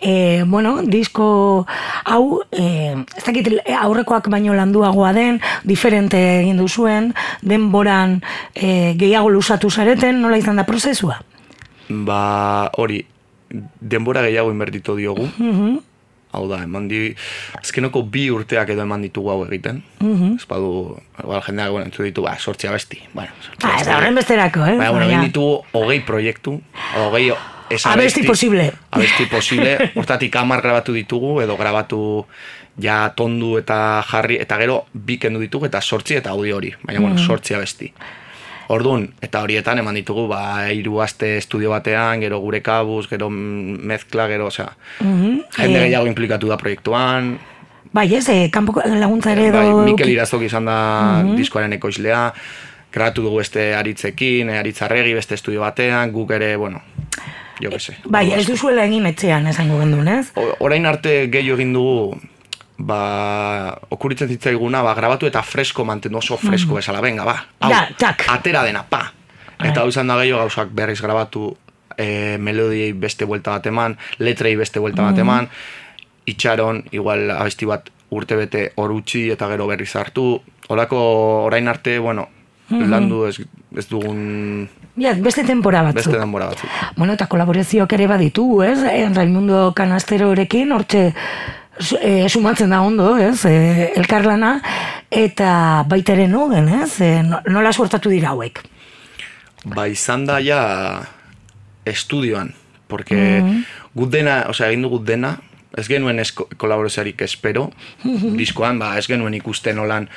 Eh, 0.00 0.42
bueno, 0.46 0.80
disko 0.82 1.66
hau, 2.04 2.42
eh, 2.52 2.96
ez 3.16 3.24
dakit 3.24 3.52
aurrekoak 3.80 4.30
baino 4.32 4.54
landuagoa 4.54 5.12
den, 5.12 5.40
diferente 5.64 6.18
egin 6.40 6.58
duzuen, 6.60 7.12
denboran 7.42 8.20
eh, 8.54 8.94
gehiago 8.98 9.30
lusatu 9.30 9.70
zareten, 9.70 10.20
nola 10.22 10.38
izan 10.38 10.56
da 10.56 10.64
prozesua? 10.64 11.20
Ba, 11.88 12.70
hori, 12.78 13.04
denbora 13.80 14.22
gehiago 14.22 14.50
inbertitu 14.50 14.96
diogu. 14.96 15.28
Mhm. 15.38 15.78
Hau 16.32 16.44
da, 16.48 16.60
eman 16.62 16.86
di, 16.88 17.14
azkenoko 17.58 18.02
bi 18.06 18.28
urteak 18.30 18.68
edo 18.70 18.82
eman 18.86 19.02
ditugu 19.02 19.30
hau 19.32 19.40
egiten. 19.48 19.82
Mhm. 20.00 20.36
Ez 20.38 20.46
badu, 20.46 20.96
igual 21.22 21.42
jendeak, 21.42 21.70
bueno, 21.70 21.86
entzu 21.86 22.02
ditu, 22.06 22.22
ba, 22.22 22.36
sortzi 22.38 22.68
abesti. 22.70 23.00
Bueno, 23.12 23.30
sortzi 23.42 23.66
Ah, 23.66 23.72
abesti. 23.74 23.88
eta 23.88 23.96
horren 23.98 24.14
besterako, 24.14 24.60
eh? 24.66 24.76
Baina, 24.78 24.90
bueno, 24.90 25.06
egin 25.06 25.20
ditugu 25.26 25.64
hogei 25.72 26.00
proiektu, 26.00 26.60
hogei 26.96 27.32
ez 27.70 27.84
Abesti 27.86 28.22
posible. 28.26 28.72
Abesti 28.90 29.26
posible, 29.26 29.90
hortatik 29.94 30.34
hamar 30.36 30.60
grabatu 30.62 30.92
ditugu, 30.92 31.40
edo 31.40 31.56
grabatu 31.56 32.26
ja 32.80 33.12
tondu 33.14 33.58
eta 33.58 34.02
jarri, 34.08 34.38
eta 34.40 34.56
gero 34.58 34.86
bi 34.92 35.18
kendu 35.18 35.40
ditugu, 35.40 35.66
eta 35.66 35.80
sortzi 35.80 36.14
eta 36.16 36.30
audio 36.30 36.56
hori, 36.56 36.72
baina, 36.82 37.00
bueno, 37.00 37.14
Mhm. 37.16 37.26
sortzi 37.26 37.54
abesti. 37.54 37.92
Orduan, 38.70 39.08
eta 39.20 39.40
horietan 39.42 39.80
eman 39.82 39.96
ditugu, 39.98 40.28
ba, 40.30 40.68
hiru 40.70 41.00
aste 41.02 41.32
estudio 41.40 41.72
batean, 41.72 42.20
gero 42.22 42.38
gure 42.38 42.60
kabuz, 42.62 43.08
gero 43.10 43.26
mm, 43.30 43.80
mezkla, 43.90 44.28
gero, 44.30 44.46
osea, 44.46 44.76
Mhm. 45.00 45.40
jende 45.56 45.78
Eh, 45.78 45.82
gehiago 45.88 46.06
implikatu 46.06 46.48
da 46.48 46.56
proiektuan, 46.56 47.38
Bai, 47.92 48.14
ez, 48.14 48.28
eh, 48.28 48.50
kanpoko 48.52 48.82
laguntza 48.86 49.32
ere 49.32 49.50
bai, 49.50 49.66
Mikel 49.72 50.08
Irazok 50.12 50.42
izan 50.46 50.64
da 50.66 51.22
Mhm. 51.24 51.34
diskoaren 51.36 51.72
ekoizlea, 51.72 52.32
grabatu 52.92 53.22
dugu 53.22 53.38
beste 53.38 53.74
aritzekin, 53.74 54.50
eh, 54.50 54.58
aritzarregi, 54.58 55.12
beste 55.14 55.34
estudio 55.34 55.60
batean, 55.62 56.12
guk 56.12 56.30
ere, 56.30 56.54
bueno, 56.56 56.82
jo 57.60 57.70
que 57.70 57.80
se. 57.80 57.96
Bai, 58.04 58.32
ez 58.32 58.46
duzuela 58.46 58.84
egin 58.84 59.06
etxean 59.06 59.46
esango 59.48 59.80
gendun, 59.80 60.06
ez? 60.06 60.30
Orain 60.60 60.86
arte 60.86 61.26
gehiago 61.32 61.58
egin 61.58 61.72
dugu, 61.72 62.20
ba, 62.80 63.76
okuritzen 63.92 64.28
zitzaiguna, 64.28 64.82
ba, 64.82 64.94
grabatu 64.94 65.26
eta 65.28 65.42
fresko 65.42 65.84
mantendu 65.84 66.18
oso 66.18 66.36
fresko 66.40 66.72
Mhm. 66.72 66.76
bezala, 66.76 67.00
venga, 67.00 67.24
ba, 67.24 67.36
hau, 67.60 67.70
Ja, 67.70 67.88
tak. 67.98 68.24
atera 68.28 68.62
dena, 68.64 68.84
pa. 68.88 69.12
Eta 69.62 69.82
hau 69.82 69.88
izan 69.88 70.06
da 70.08 70.16
gehiago 70.16 70.40
gauzak 70.40 70.70
berriz 70.72 71.00
grabatu, 71.02 71.56
e, 71.96 72.38
melodiei 72.38 72.92
beste 72.92 73.26
buelta 73.26 73.50
bat 73.50 73.66
eman, 73.66 73.98
letrei 74.18 74.56
beste 74.56 74.80
buelta 74.80 75.02
bat 75.02 75.12
Mhm. 75.12 75.20
eman, 75.20 75.48
itxaron, 76.26 76.84
igual 76.92 77.30
abesti 77.30 77.66
bat 77.66 77.90
urte 78.10 78.36
bete 78.36 78.72
hor 78.76 78.90
utzi 78.92 79.30
eta 79.30 79.46
gero 79.48 79.66
berriz 79.66 79.94
hartu, 79.96 80.40
Horako 80.70 81.42
orain 81.44 81.66
arte, 81.66 81.98
bueno, 81.98 82.28
Mhm. 82.70 82.90
landu 82.90 83.26
ez, 83.26 83.40
ez 83.76 83.88
dugun 83.88 84.68
Ja, 84.96 85.14
beste 85.14 85.42
tempora 85.42 85.82
batzuk. 85.82 85.96
beste 85.96 86.18
denbora 86.18 86.46
batzuk. 86.46 86.70
Bueno, 86.96 87.12
eta 87.14 87.26
kolaborazioak 87.26 87.92
ere 87.92 88.06
baditu, 88.06 88.62
ez? 88.62 88.78
Raimundo 89.14 89.72
Kanasterorekin, 89.74 90.70
hortxe 90.70 91.12
eh, 92.00 92.28
sumatzen 92.28 92.70
da 92.70 92.80
ondo, 92.82 93.16
ez? 93.18 93.44
Eh, 93.44 93.92
elkarlana, 93.96 94.60
eta 95.10 95.84
baita 95.88 96.12
ere 96.12 96.28
nogen, 96.28 96.68
ez? 96.82 96.98
No- 97.26 97.42
nola 97.46 97.72
suertatu 97.72 98.10
dira 98.10 98.28
hauek? 98.34 98.62
Ba, 99.64 99.86
izan 99.88 100.26
da 100.26 100.38
ja 100.40 101.02
estudioan, 101.84 102.54
porque 102.88 103.14
Mhm. 103.42 103.64
gut 103.94 104.10
dena, 104.10 104.44
osea, 104.48 104.68
egin 104.68 104.82
dugu 104.82 104.98
dena, 105.04 105.38
ez 105.76 105.86
genuen 105.88 106.18
esko, 106.18 106.48
kolaborazioarik 106.56 107.20
espero, 107.22 107.70
diskoan, 108.04 108.78
ba, 108.78 108.96
ez 108.98 109.06
genuen 109.06 109.34
ikusten 109.34 109.78
olan, 109.78 110.08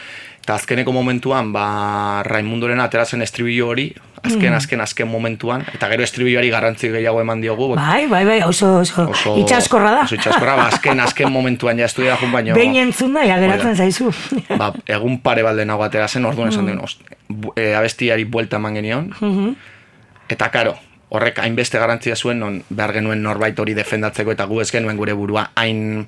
eta 0.42 0.56
azkeneko 0.56 0.92
momentuan, 0.92 1.52
ba, 1.54 2.24
Raimundoren 2.26 2.80
aterazen 2.80 3.22
estribillo 3.22 3.68
hori, 3.68 3.94
azken, 4.24 4.50
Mhm. 4.50 4.54
azken, 4.56 4.82
azken 4.82 5.08
momentuan, 5.08 5.66
eta 5.74 5.88
gero 5.90 6.04
estribilloari 6.04 6.50
garrantzi 6.50 6.90
gehiago 6.90 7.20
eman 7.22 7.42
diogu, 7.42 7.76
Bai, 7.76 8.08
bai, 8.08 8.24
bai, 8.26 8.42
oso, 8.44 8.80
oso, 8.80 9.10
oso 9.10 9.38
itxaskorra 9.38 9.92
da. 9.92 10.02
Oso 10.04 10.16
itxaskorra, 10.16 10.56
ba, 10.56 10.68
azken, 10.68 11.00
azken 11.00 11.32
momentuan 11.32 11.78
ja 11.78 11.86
estudia 11.86 12.16
jun 12.18 12.32
baino. 12.32 12.56
Behin 12.56 12.76
entzun 12.76 13.14
da, 13.14 13.26
ja 13.26 13.38
geratzen 13.38 13.76
zaizu. 13.76 14.12
ba, 14.58 14.74
egun 14.88 15.20
pare 15.22 15.44
balde 15.44 15.66
nago 15.66 15.84
atera 15.84 16.08
zen, 16.08 16.26
orduan 16.26 16.50
esan 16.50 16.64
Mm. 16.64 16.68
duen, 16.68 16.80
ost, 16.80 17.02
bu- 17.30 17.54
e, 17.56 17.74
abestiari 17.76 18.24
buelta 18.24 18.56
eman 18.58 18.74
genion, 18.76 19.14
Mhm. 19.20 19.56
eta 20.30 20.50
karo, 20.52 20.76
horrek 21.10 21.38
hainbeste 21.40 21.78
garantzia 21.78 22.16
zuen, 22.16 22.40
non 22.40 22.64
behar 22.70 22.94
genuen 22.94 23.22
norbait 23.22 23.60
hori 23.60 23.74
defendatzeko, 23.76 24.32
eta 24.32 24.46
gu 24.46 24.62
ez 24.62 24.72
genuen 24.72 24.98
gure 24.98 25.14
burua 25.14 25.52
hain 25.56 26.08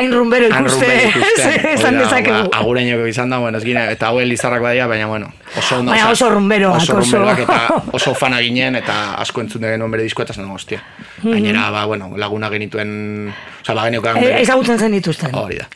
Hain 0.00 0.12
rumbero 0.16 0.48
hain 0.48 0.64
ikuste, 0.64 0.86
rumbero 1.14 1.70
esan 1.76 1.98
dezakegu. 2.00 2.42
Ba, 2.50 2.58
agureñoko 2.62 3.06
izan 3.10 3.28
da, 3.30 3.38
bueno, 3.42 3.58
ez 3.60 3.64
gine, 3.68 3.82
eta 3.92 4.08
hau 4.08 4.20
elizarrak 4.22 4.62
badia, 4.64 4.86
baina, 4.88 5.06
bueno, 5.10 5.28
oso 5.60 5.78
ondo, 5.78 5.92
Baina 5.92 6.08
oso 6.10 6.30
rumberoak, 6.32 6.80
oso 6.80 6.96
oso. 6.96 7.18
rumberoak, 7.18 7.42
eta 7.44 7.82
oso 7.98 8.14
fana 8.16 8.40
ginen, 8.40 8.80
eta 8.80 8.96
asko 9.20 9.44
entzun 9.44 9.62
genuen 9.68 9.92
bere 9.92 10.06
diskoa, 10.08 10.24
eta 10.24 10.32
zen, 10.38 10.48
hostia. 10.50 10.80
Mhm. 11.22 11.32
Gainera, 11.36 11.68
ba, 11.74 11.84
bueno, 11.84 12.12
laguna 12.16 12.48
genituen, 12.50 13.32
oza, 13.60 13.74
ba, 13.76 13.84
geniokan 13.90 14.16
bere- 14.22 14.40
Ezagutzen 14.40 14.78
zen 14.78 14.96
dituzten. 14.96 15.34
Hori 15.36 15.60
da. 15.60 15.68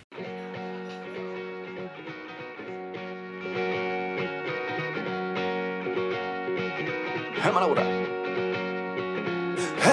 Eman 7.48 7.62
agurra 7.66 7.84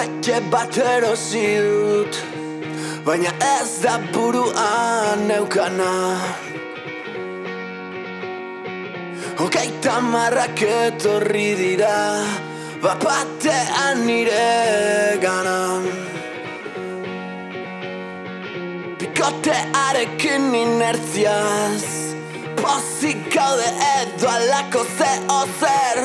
Etxe 0.02 0.38
bat 0.52 0.78
erosi 0.94 1.42
dut 1.66 2.20
Baina 3.02 3.32
ez 3.58 3.80
da 3.82 3.98
buruan 4.14 5.26
neukana. 5.26 5.94
Hogeita 9.40 9.94
marrak 10.00 10.62
etorri 10.62 11.48
dira 11.58 11.96
Bapatean 12.82 14.04
nire 14.06 15.18
gana. 15.24 15.82
Bikotearekin 19.00 20.54
inertziaz 20.62 21.82
Pozik 22.62 23.26
gaude 23.34 23.66
edo 23.98 24.30
alako 24.36 24.86
ze 24.96 25.12
ozer. 25.40 26.00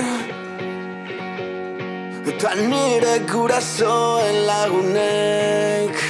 Eta 2.26 2.58
nire 2.58 3.20
gurasoen 3.30 4.46
lagunek 4.50 6.07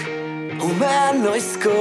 Umean 0.68 1.24
noizko 1.24 1.76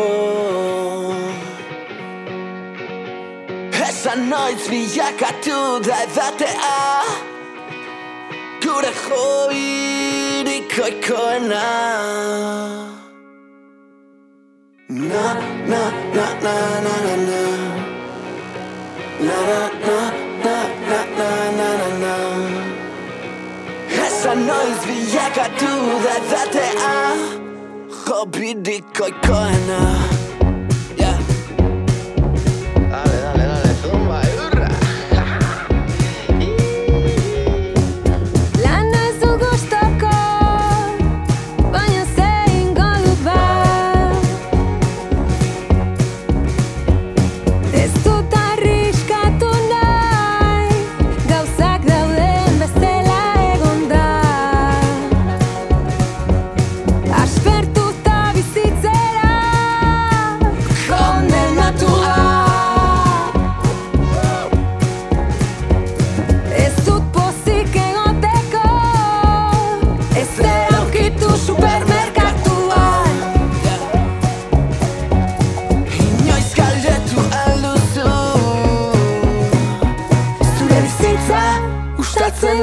Esan 3.89 4.21
noiz 4.31 4.69
bilakatu 4.71 5.59
da 5.87 5.97
edatea 6.05 6.77
Gure 8.63 8.93
joirik 9.05 10.73
oikoena 10.85 11.65
Na, 14.89 15.25
na, 15.71 15.83
na, 16.17 16.27
na, 16.45 16.57
na, 16.87 16.95
na, 17.07 17.17
na 17.29 17.43
Na, 19.27 19.39
na, 19.49 19.63
na, 19.87 19.99
na, 20.45 20.57
na, 20.91 20.99
na, 21.19 21.31
na, 21.59 21.69
na, 21.79 21.89
na 22.05 22.15
Esan 24.07 24.47
noiz 24.47 24.81
bilakatu 24.89 25.73
da 26.05 26.15
edatea 26.21 27.46
Kabidik 28.07 28.95
ay 29.03 29.13
kaina. 29.27 30.16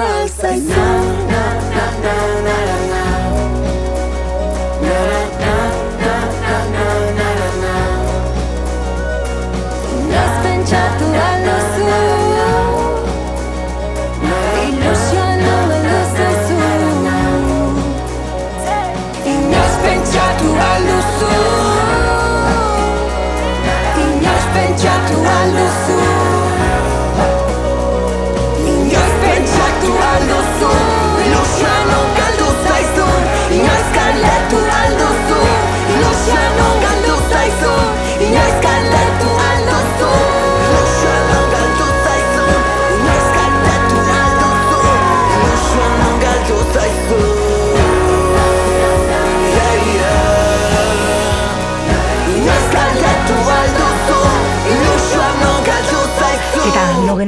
alza 0.01 0.47
na 0.49 0.57
sana, 0.57 0.83
na, 1.31 1.85
na, 2.03 2.15
na, 2.45 2.55
na. 2.65 2.82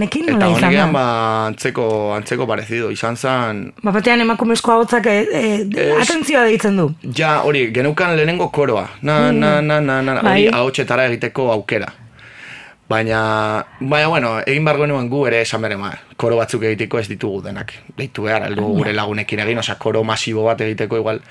Eta 0.03 0.47
nola 0.49 0.57
izan 0.57 0.73
da? 0.73 0.85
ba, 0.91 1.05
antzeko, 1.47 1.87
antzeko 2.15 2.47
parezido, 2.47 2.91
izan 2.91 3.15
zen, 3.15 3.73
Ba, 3.83 3.91
batean 3.91 4.21
emakumezko 4.21 4.71
hautzak 4.71 5.05
e, 5.07 5.17
e, 5.31 5.91
atentzioa 6.01 6.45
deitzen 6.49 6.77
du. 6.77 6.89
Ja, 7.15 7.41
hori, 7.43 7.71
genukan 7.75 8.15
lehenengo 8.15 8.49
koroa. 8.49 8.87
Na, 9.01 9.31
na, 9.31 9.61
na, 9.61 9.79
na, 9.81 10.01
na, 10.01 10.21
Bai. 10.21 10.47
hori 10.47 10.47
ahotsetara 10.53 11.05
egiteko 11.11 11.51
aukera. 11.51 11.91
Baina, 12.87 13.65
baina, 13.79 14.07
bueno, 14.07 14.31
egin 14.45 14.65
bargo 14.65 14.85
nuen 14.85 15.07
gu 15.09 15.23
ere 15.25 15.39
esan 15.41 15.63
bere, 15.65 15.73
ma, 15.75 15.87
koro 16.21 16.35
batzuk 16.37 16.61
egiteko 16.69 16.99
ez 17.01 17.07
ditugu 17.09 17.39
denak. 17.41 17.71
Deitu 17.97 18.27
behar, 18.27 18.43
heldu 18.45 18.61
gure 18.77 18.91
lagunekin 18.93 19.39
egin, 19.41 19.57
osea, 19.57 19.73
koro 19.81 20.03
masibo 20.05 20.43
bat 20.45 20.61
egiteko 20.61 20.99
igual. 21.01 21.21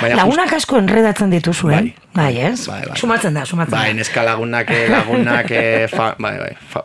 Baina, 0.00 0.16
Lagunak 0.18 0.56
asko 0.58 0.80
enredatzen 0.82 1.30
dituzu, 1.30 1.70
eh? 1.70 1.76
Bai. 1.78 1.92
Bai, 2.18 2.32
ez? 2.48 2.66
Bai, 2.66 2.80
bai. 2.88 2.96
Sumatzen 2.98 3.38
da, 3.38 3.44
sumatzen 3.46 3.76
Bai, 3.76 3.92
da. 3.92 3.98
neska 4.00 4.24
lagunak, 4.26 4.70
eh, 4.74 4.88
lagunak, 4.90 5.50
eh, 5.54 5.86
fa, 5.92 6.08
bai, 6.18 6.34
bai, 6.40 6.50
fa. 6.72 6.82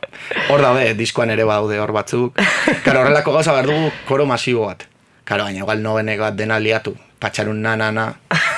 Hor 0.50 0.62
daude, 0.62 0.94
diskoan 1.00 1.34
ere 1.34 1.48
badaude 1.50 1.80
hor 1.82 1.94
batzuk. 1.98 2.38
Karo, 2.86 3.02
horrelako 3.02 3.34
gauza 3.40 3.56
behar 3.58 3.66
dugu 3.72 3.90
koro 4.06 4.28
masibo 4.30 4.68
bat. 4.70 4.86
Karo, 5.26 5.50
baina 5.50 5.64
igual 5.66 5.82
nobenek 5.82 6.22
bat 6.22 6.38
dena 6.38 6.60
liatu. 6.62 6.94
Patxarun 7.20 7.58
na, 7.66 7.74
na, 7.76 7.90
na. 7.92 8.12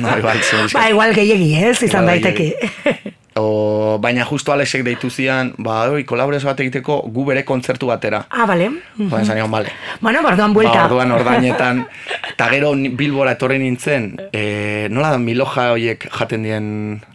No, 0.00 0.12
igual, 0.16 0.38
zin, 0.44 0.68
Ba, 0.72 0.84
igual 0.88 1.12
gehiegi, 1.16 1.48
ez? 1.64 1.82
Izan 1.82 2.06
Bai, 2.06 2.20
daiteke. 2.20 3.16
O, 3.36 3.79
baina 3.98 4.24
justo 4.24 4.52
Alexek 4.52 4.84
deitu 4.86 5.10
zian, 5.10 5.54
ba, 5.58 5.82
oi, 5.90 6.04
kolaborazio 6.04 6.48
bat 6.50 6.60
egiteko 6.60 7.00
gu 7.10 7.24
bere 7.26 7.44
kontzertu 7.48 7.90
batera. 7.90 8.22
Ah, 8.30 8.46
bale. 8.46 8.70
Ba, 8.96 9.22
esan 9.22 9.40
nion, 9.40 9.50
bale. 9.50 9.72
Bueno, 10.00 10.22
bardoan 10.22 10.54
buelta. 10.54 10.74
Ba, 10.74 10.84
orduan 10.86 11.12
ordainetan, 11.16 11.84
eta 12.32 12.48
gero 12.52 12.72
Bilbora 12.74 13.34
etorri 13.38 13.58
nintzen, 13.62 14.12
e, 14.32 14.88
nola 14.92 15.14
da 15.14 15.18
Miloja 15.22 15.70
horiek 15.74 16.06
jaten 16.12 16.46
dien 16.46 16.68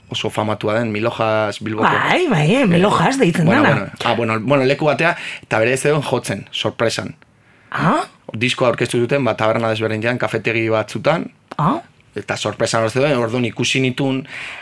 oso 0.10 0.30
famatua 0.30 0.80
den, 0.80 0.92
Milojas 0.92 1.62
Bilboko. 1.64 1.90
Bai, 1.90 2.28
bai, 2.30 2.46
eh, 2.56 2.66
Milojas 2.70 3.18
deitzen 3.20 3.46
bueno, 3.46 3.64
dana. 3.64 3.76
Bueno, 3.76 3.92
ah, 4.04 4.14
bueno, 4.14 4.40
bueno, 4.42 4.66
leku 4.66 4.86
batea, 4.86 5.16
eta 5.44 5.60
bere 5.60 5.74
ez 5.74 5.86
egon 5.86 6.04
jotzen, 6.04 6.46
sorpresan. 6.52 7.16
Ah, 7.72 8.06
Diskoa 8.34 8.70
aurkeztu 8.72 9.00
zuten, 9.00 9.24
ba, 9.26 9.36
taberna 9.38 9.70
desberdinean, 9.72 10.18
kafetegi 10.18 10.68
batzutan, 10.70 11.30
ah. 11.58 11.80
Eta 12.16 12.38
sorpresan 12.38 12.84
hor 12.84 12.90
zeuden, 12.92 13.18
orduan 13.18 13.46
ikusi 13.46 13.80
nitun, 13.84 14.22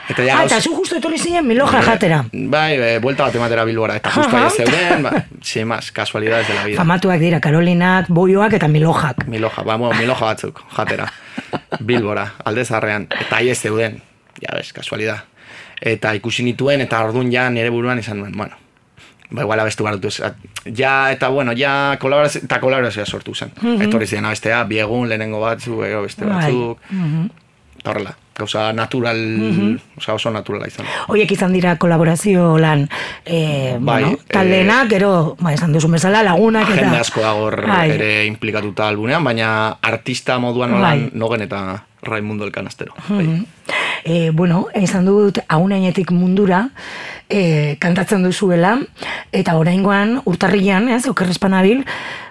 eta 0.09 0.23
ja 0.25 0.39
Ah, 0.39 0.45
eta 0.45 0.59
zu 0.61 0.73
justo 0.75 0.95
etorri 0.97 1.17
zinen 1.19 1.45
Miloja 1.47 1.81
jatera. 1.85 2.23
Bai, 2.33 2.73
e, 2.81 2.99
buelta 2.99 3.23
bat 3.27 3.35
ematera 3.35 3.63
Bilbora, 3.65 3.95
eta 3.95 4.09
justo 4.11 4.35
Aha. 4.35 4.47
aia 4.47 4.49
zeuden, 4.49 5.03
ba, 5.03 5.11
sin 5.41 5.67
más, 5.67 5.91
casualidades 5.91 6.47
de 6.47 6.53
la 6.55 6.63
vida. 6.65 6.77
Famatuak 6.77 7.19
dira, 7.19 7.39
Karolinak, 7.39 8.07
Boioak 8.09 8.53
eta 8.53 8.67
Milojak. 8.67 9.27
Miloja, 9.27 9.61
ba, 9.63 9.75
bueno, 9.77 9.93
Miloja 9.99 10.25
batzuk, 10.25 10.63
jatera. 10.75 11.11
Bilbora, 11.79 12.33
aldezarrean, 12.45 13.07
eta 13.21 13.37
aia 13.37 13.55
zeuden, 13.55 14.01
ja 14.41 14.55
bez, 14.57 14.73
casualidad. 14.73 15.23
Eta 15.81 16.13
ikusi 16.15 16.43
nituen, 16.43 16.81
eta 16.81 17.03
orduan 17.03 17.31
ja 17.31 17.49
nire 17.49 17.69
buruan 17.69 17.99
izan 17.99 18.19
nuen, 18.19 18.31
bueno, 18.37 18.55
ba, 19.29 19.41
igual 19.41 19.59
abestu 19.59 19.83
behar 19.83 19.99
dut, 19.99 20.05
ez, 20.13 20.21
ja, 20.77 21.11
eta 21.11 21.27
bueno, 21.29 21.51
ja 21.57 21.97
kolaborazio, 21.99 22.41
eta 22.45 22.59
kolaborazioa 22.59 23.05
sortu 23.05 23.33
zen. 23.35 23.51
Mhm. 23.61 23.81
Etorri 23.81 24.07
ziren 24.07 24.25
abestea, 24.25 24.63
biegun, 24.63 25.09
lehenengo 25.09 25.39
batzuk, 25.41 25.81
gero 25.83 26.03
beste 26.03 26.25
Bai. 26.25 26.35
batzuk, 26.51 26.79
Mhm. 26.89 27.25
eta 27.25 27.42
horrela, 27.91 28.15
gauza 28.37 28.71
natural, 28.73 29.17
Mhm. 29.17 29.79
osea, 29.97 30.13
oso 30.15 30.31
naturala 30.31 30.67
izan. 30.67 30.85
Hoiek 31.07 31.31
izan 31.31 31.53
dira 31.53 31.75
kolaborazio 31.77 32.57
lan, 32.57 32.89
e, 33.25 33.77
Bai, 33.79 34.03
bueno, 34.03 34.17
taldeenak, 34.27 34.89
gero, 34.89 35.35
ba, 35.39 35.53
esan 35.53 35.73
duzu 35.73 35.87
bezala, 35.89 36.23
lagunak 36.23 36.69
eta... 36.69 36.81
Jende 36.81 36.97
asko 36.97 37.21
dagor 37.21 37.67
Bai. 37.67 37.91
ere 37.91 38.25
implikatuta 38.25 38.87
albunean, 38.87 39.23
baina 39.23 39.77
artista 39.81 40.39
moduan 40.39 40.71
nolan 40.71 41.09
Bai. 41.09 41.09
nogen 41.13 41.41
eta 41.41 41.83
Raimundo 42.01 42.43
Elkanastero. 42.45 42.93
Mhm. 43.09 43.45
E, 44.05 44.31
bueno, 44.31 44.67
esan 44.73 45.05
dut 45.05 45.39
aunainetik 45.47 46.11
mundura 46.11 46.69
e, 47.29 47.77
kantatzen 47.79 48.21
duzuela 48.23 48.77
eta 49.31 49.55
oraingoan 49.55 50.21
urtarrian, 50.25 50.89
ez, 50.89 51.07
okerrespanabil, 51.07 51.85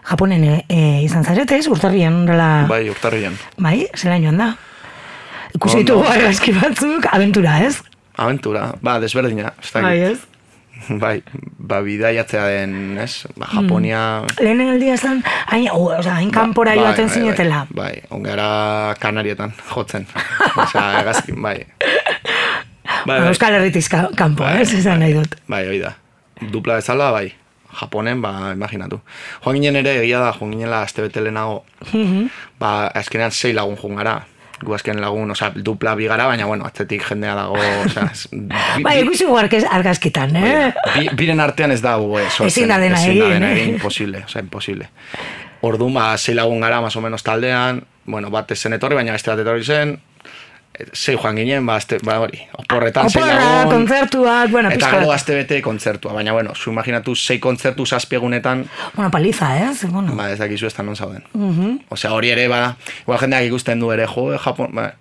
Japonen 0.05 0.44
e, 0.44 0.64
e, 0.68 1.00
izan 1.05 1.24
zarete, 1.24 1.57
ez, 1.57 1.66
urtarrian 1.68 2.26
dela, 2.26 2.66
Bai, 2.68 2.90
urtarrian. 2.90 3.38
bai, 3.57 3.86
zela 3.96 4.18
joan 4.20 4.36
da. 4.36 4.57
Ikusi 5.57 5.82
ditugu 5.82 6.05
argazki 6.09 6.53
batzuk, 6.57 7.07
aventura, 7.12 7.59
ez? 7.66 7.80
Aventura, 8.16 8.72
ba, 8.82 8.98
desberdina. 9.00 9.53
ez. 9.62 9.72
Bai, 9.74 9.98
ez? 10.12 10.18
Bai, 11.03 11.22
ba, 11.59 11.80
bidaiatzea 11.84 12.46
den, 12.48 12.98
ez? 12.98 13.26
Ba, 13.38 13.46
Japonia... 13.53 14.00
Lehenen 14.40 14.72
aldia 14.74 14.96
zen, 14.98 15.20
hain, 15.53 15.68
o, 15.70 15.84
osea, 15.94 16.16
hain 16.18 16.30
kanpora 16.34 16.72
Bai, 16.74 16.80
joaten 16.82 17.07
bai, 17.07 17.14
zinetela. 17.14 17.61
Bai, 17.70 17.84
bai, 17.92 18.03
ongara 18.11 18.94
Kanarietan 18.98 19.53
jotzen. 19.74 20.07
Osea, 20.57 21.03
egazkin, 21.05 21.38
bai. 21.42 21.61
Bai, 21.86 23.05
Bueno, 23.07 23.28
Euskal 23.30 23.55
Herritik 23.55 23.86
ka- 23.90 24.11
kanpo, 24.18 24.44
ez, 24.48 24.72
esan 24.74 25.00
nahi 25.05 25.14
dut. 25.14 25.36
Bai, 25.50 25.62
hoi 25.68 25.78
da. 25.84 25.94
Dupla 26.50 26.80
bezala, 26.80 27.12
bai. 27.14 27.28
Japonen, 27.78 28.20
ba, 28.20 28.50
imaginatu. 28.53 28.98
Joan 29.44 29.57
ginen 29.61 29.78
ere, 29.80 29.94
egia 30.03 30.18
da, 30.20 30.32
joan 30.36 30.50
ginela 30.57 30.82
aste 30.82 31.03
bete 31.07 31.22
lehenago, 31.22 31.62
Mhm. 31.92 32.26
ba, 32.61 32.88
azkenean 32.88 33.30
sei 33.32 33.53
lagun 33.55 33.78
joan 33.80 33.96
gara. 34.03 34.18
Gu 34.62 34.74
azken 34.76 35.00
lagun, 35.02 35.30
osea, 35.34 35.50
dupla 35.56 35.94
bi 35.98 36.06
gara, 36.06 36.28
baina, 36.30 36.46
bueno, 36.46 36.66
atzetik 36.68 37.02
jendea 37.08 37.34
dago, 37.34 37.58
osea, 37.58 38.04
bi, 38.32 38.84
Bai, 38.84 38.96
ikusi 39.02 39.26
guarkez 39.26 39.64
argazkitan, 39.68 40.36
eh? 40.38 40.72
bi, 40.94 41.08
biren 41.18 41.42
artean 41.42 41.74
ez 41.74 41.80
da 41.82 41.96
gu, 41.98 42.12
eh, 42.20 42.28
sortzen. 42.30 42.50
Ezin 42.52 42.70
da 42.70 42.78
dena 42.82 43.00
Ezin 43.00 43.18
da 43.18 43.26
egin, 43.26 43.34
dena 43.34 43.50
eh? 43.50 43.56
egin, 43.58 43.74
imposible, 43.76 44.22
osea, 44.28 44.44
imposible. 44.46 44.88
Orduan, 45.66 45.94
ba, 45.98 46.06
sei 46.18 46.34
lagun 46.38 46.62
gara, 46.62 46.80
más 46.80 46.96
o 46.96 47.02
menos 47.02 47.22
taldean, 47.26 47.82
bueno, 48.06 48.30
bat 48.30 48.50
ez 48.50 48.58
zen 48.58 48.78
etorri, 48.78 48.98
baina 48.98 49.14
beste 49.14 49.30
bat 49.30 49.42
etorri 49.42 49.66
zen, 49.66 49.96
eh, 50.83 50.89
sei 50.93 51.14
joan 51.16 51.37
ginen, 51.37 51.66
ba, 51.66 51.76
azte, 51.76 51.99
ba, 52.05 52.18
hori, 52.20 52.41
oporretan 52.59 53.11
sei 53.11 53.22
Oporra, 53.22 53.64
kontzertuak, 53.70 54.51
bueno, 54.51 54.68
eta 54.68 54.76
pizka 54.78 54.91
gero 54.97 55.07
bat. 55.09 55.14
aste 55.16 55.35
bete 55.35 55.61
kontzertua, 55.62 56.12
baina, 56.12 56.33
bueno, 56.33 56.55
zu 56.55 56.70
imaginatu 56.70 57.14
sei 57.16 57.39
kontzertu 57.39 57.87
zazpiegunetan, 57.87 58.66
Bueno, 58.95 59.11
paliza, 59.11 59.57
ez? 59.70 59.85
Bueno. 59.91 60.14
ba, 60.14 60.30
ez 60.33 60.39
dakizu 60.39 60.66
ez 60.66 60.74
da 60.74 60.83
non 60.83 60.97
zauden. 60.97 61.22
Mhm. 61.35 61.78
Osea, 61.89 62.12
hori 62.12 62.30
ere, 62.30 62.49
ba, 62.49 62.76
igual 63.03 63.18
jendeak 63.18 63.45
ikusten 63.47 63.80
du 63.80 63.91
ere, 63.93 64.07
jo, 64.07 64.37
Japon, 64.39 64.68
ba, 64.74 64.93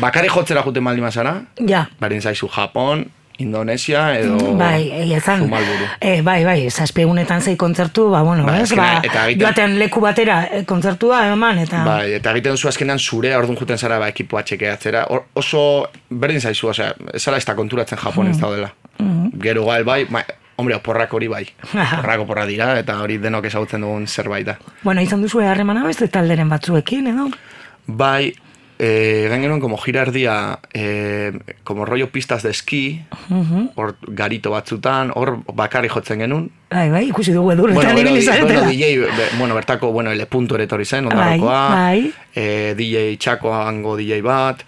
bakari 0.00 0.28
jotzera 0.28 0.62
juten 0.62 0.84
baldin 0.84 1.04
bazara, 1.04 1.42
Ja. 1.66 1.88
berdin 2.00 2.20
zaizu 2.22 2.48
Japon, 2.48 3.06
Indonesia, 3.40 4.02
edo... 4.18 4.36
Bai, 4.58 4.90
egia 5.02 5.20
zan. 5.20 5.40
Zumalburu. 5.46 5.86
Eh, 6.00 6.20
bai, 6.22 6.44
bai, 6.44 6.58
zazpiegunetan 6.70 7.40
zei 7.42 7.56
kontzertu, 7.56 8.08
ba, 8.12 8.20
bueno, 8.22 8.44
Bai, 8.46 8.60
ez, 8.62 8.72
ba, 8.76 8.88
eta 9.06 9.26
joaten 9.40 9.78
leku 9.80 10.00
batera 10.04 10.42
eh, 10.50 10.64
kontzertua 10.68 11.22
eman, 11.32 11.58
eta... 11.64 11.84
Bai, 11.86 12.12
eta 12.18 12.34
egiten 12.36 12.52
duzu 12.58 12.68
azkenean 12.68 12.98
zure 13.00 13.32
ordun 13.36 13.56
juten 13.56 13.78
zara 13.78 13.98
ba, 13.98 14.08
ekipoa 14.12 14.42
txekeatzera. 14.44 15.06
Or, 15.10 15.24
oso 15.34 15.62
berdin 16.10 16.40
zaizu, 16.40 16.68
osea, 16.74 16.92
ez 17.14 17.22
zara 17.22 17.38
ez 17.40 17.44
da 17.48 17.54
konturatzen 17.58 17.98
Japon 17.98 18.28
ez 18.28 18.36
Mhm. 18.36 18.42
daudela. 18.44 18.70
Mhm. 18.98 19.40
Gero 19.40 19.64
gal 19.66 19.84
bai, 19.84 20.04
bai, 20.04 20.22
hombre, 20.56 20.74
oporrak 20.76 21.12
hori 21.16 21.28
bai. 21.28 21.46
Oporrak 21.72 22.20
oporra 22.26 22.44
dira, 22.46 22.74
eta 22.78 22.98
hori 23.00 23.16
denok 23.18 23.46
ezagutzen 23.48 23.80
dugun 23.80 24.06
zerbait 24.06 24.46
da. 24.46 24.58
Bueno, 24.82 25.00
izan 25.00 25.22
duzu 25.22 25.40
harremana 25.40 25.84
beste 25.86 26.08
talderen 26.08 26.48
batzuekin, 26.52 27.06
edo? 27.14 27.30
Bai, 27.86 28.34
eh, 28.80 29.26
egin 29.28 29.42
genuen 29.44 29.60
como 29.60 29.76
gira 29.76 30.06
eh, 30.72 31.32
como 31.64 31.84
rollo 31.84 32.08
pistas 32.10 32.42
de 32.42 32.50
esquí, 32.50 33.04
hor 33.76 33.96
garito 34.08 34.50
batzutan, 34.50 35.12
hor 35.14 35.44
bakarri 35.52 35.88
jotzen 35.92 36.20
genuen. 36.20 36.50
Bai, 36.70 36.88
bai, 36.88 37.08
ikusi 37.10 37.32
dugu 37.32 37.52
edurretan 37.52 37.74
Bueno, 37.82 37.92
bueno, 37.92 38.10
bueno, 38.10 38.20
di- 38.20 38.26
zaretela. 38.26 38.60
bueno, 38.60 38.70
DJ, 38.70 38.98
be- 39.00 39.36
bueno, 39.38 39.54
bertako, 39.54 39.92
bueno, 39.92 40.10
ele 40.10 40.24
punto 40.26 40.54
ere 40.54 40.64
etorri 40.64 40.84
zen, 40.86 41.04
Bai, 41.04 41.12
ondarrokoa, 41.12 41.68
bai. 41.74 42.12
eh, 42.34 42.74
DJ 42.78 43.16
txakoango 43.18 43.96
DJ 43.98 44.22
bat, 44.22 44.62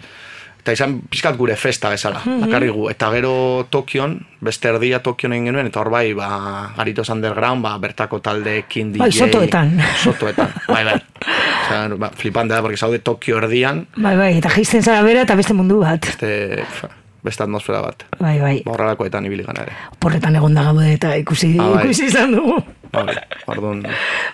eta 0.63 0.71
izan 0.71 1.01
pizkat 1.11 1.35
gure 1.35 1.55
festa 1.59 1.89
bezala, 1.91 2.21
Mhm. 2.25 2.41
bakarri 2.45 2.69
gu. 2.71 2.89
Eta 2.89 3.09
gero 3.11 3.67
Tokion, 3.69 4.25
beste 4.39 4.69
erdia 4.69 5.01
Tokion 5.03 5.33
egin 5.35 5.45
genuen, 5.51 5.67
eta 5.67 5.81
hor 5.81 5.89
bai, 5.91 6.13
ba, 6.15 6.71
Garitos 6.77 7.09
Underground, 7.09 7.61
ba, 7.61 7.77
bertako 7.77 8.21
taldeekin 8.23 8.93
DJ. 8.93 8.99
Bai, 8.99 9.11
sotoetan. 9.11 9.77
Sotoetan, 10.01 10.49
bai, 10.67 10.83
bai. 10.85 11.01
Osea, 11.67 11.87
ba, 11.99 12.09
flipante 12.15 12.53
da, 12.53 12.61
porque 12.61 12.77
zaude 12.77 12.99
Tokio 12.99 13.37
erdian, 13.37 13.87
Bai, 13.97 14.15
bai, 14.17 14.37
eta 14.37 14.49
jisten 14.49 14.83
zara 14.83 15.01
bera 15.03 15.21
eta 15.27 15.35
beste 15.35 15.53
mundu 15.53 15.79
bat. 15.81 15.99
beste, 16.05 16.63
fa, 16.79 16.89
beste 17.23 17.43
atmosfera 17.43 17.81
bat. 17.81 18.03
Bai, 18.19 18.39
bai, 18.39 18.61
Ba, 18.65 18.71
Horrelakoetan 18.71 19.25
ibili 19.25 19.43
gana 19.43 19.63
ere. 19.63 19.71
porretan 19.99 20.35
egon 20.35 20.53
da 20.53 20.63
gaude 20.63 20.93
eta 20.93 21.15
ikusi, 21.17 21.57
Ah, 21.59 21.69
bai. 21.75 21.83
ikusi 21.85 22.05
izan 22.05 22.31
dugu. 22.35 22.63
Hori, 22.93 23.15
orduan, 23.49 23.79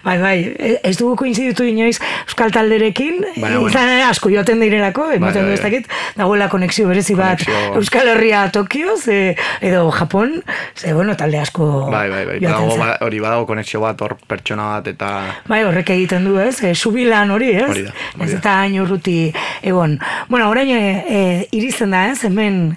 Bai, 0.03 0.17
bai, 0.19 0.37
ez 0.83 0.95
dugu 0.99 1.15
koinziditu 1.21 1.63
inoiz 1.63 1.97
Euskal 2.27 2.51
Talderekin, 2.51 3.21
bueno. 3.37 3.61
izan 3.69 3.87
ere 3.93 4.03
asko 4.03 4.29
joaten 4.33 4.59
direlako, 4.59 5.05
emoten 5.15 5.21
Bai, 5.21 5.33
du 5.33 5.47
bai, 5.47 5.53
ez 5.53 5.61
dakit, 5.63 5.87
dagoela 6.19 6.49
konexio 6.51 6.87
berezi 6.89 7.15
bat 7.15 7.39
Konexio- 7.39 7.75
Euskal 7.79 8.07
Herria 8.13 8.41
Tokio, 8.51 8.97
ze, 8.97 9.35
edo 9.61 9.89
Japon, 9.95 10.43
ze, 10.75 10.93
bueno, 10.93 11.15
talde 11.15 11.39
asko 11.39 11.69
bai, 11.91 12.09
bai, 12.11 12.25
bai, 12.25 12.39
zen. 12.39 12.79
ba- 12.79 12.97
hori 13.05 13.19
badago 13.23 13.45
konexio 13.47 13.79
bat, 13.81 14.01
hor 14.01 14.17
pertsona 14.27 14.67
bat, 14.75 14.87
eta 14.91 15.11
Bai, 15.47 15.63
horrek 15.63 15.89
egiten 15.95 16.25
du, 16.27 16.37
ez? 16.39 16.59
E, 16.63 16.73
subilan 16.75 17.31
hori, 17.31 17.51
ez? 17.55 17.69
Hori 17.69 17.83
da, 17.87 17.93
hori 18.15 18.25
Ez 18.27 18.31
da. 18.33 18.37
eta 18.39 18.57
hain 18.61 18.75
urruti 18.81 19.31
egon. 19.63 19.99
Bueno, 20.27 20.49
orain 20.49 20.69
e, 20.69 21.05
e, 21.07 21.47
iristen 21.55 21.91
da, 21.95 22.09
ez? 22.11 22.23
Hemen 22.27 22.75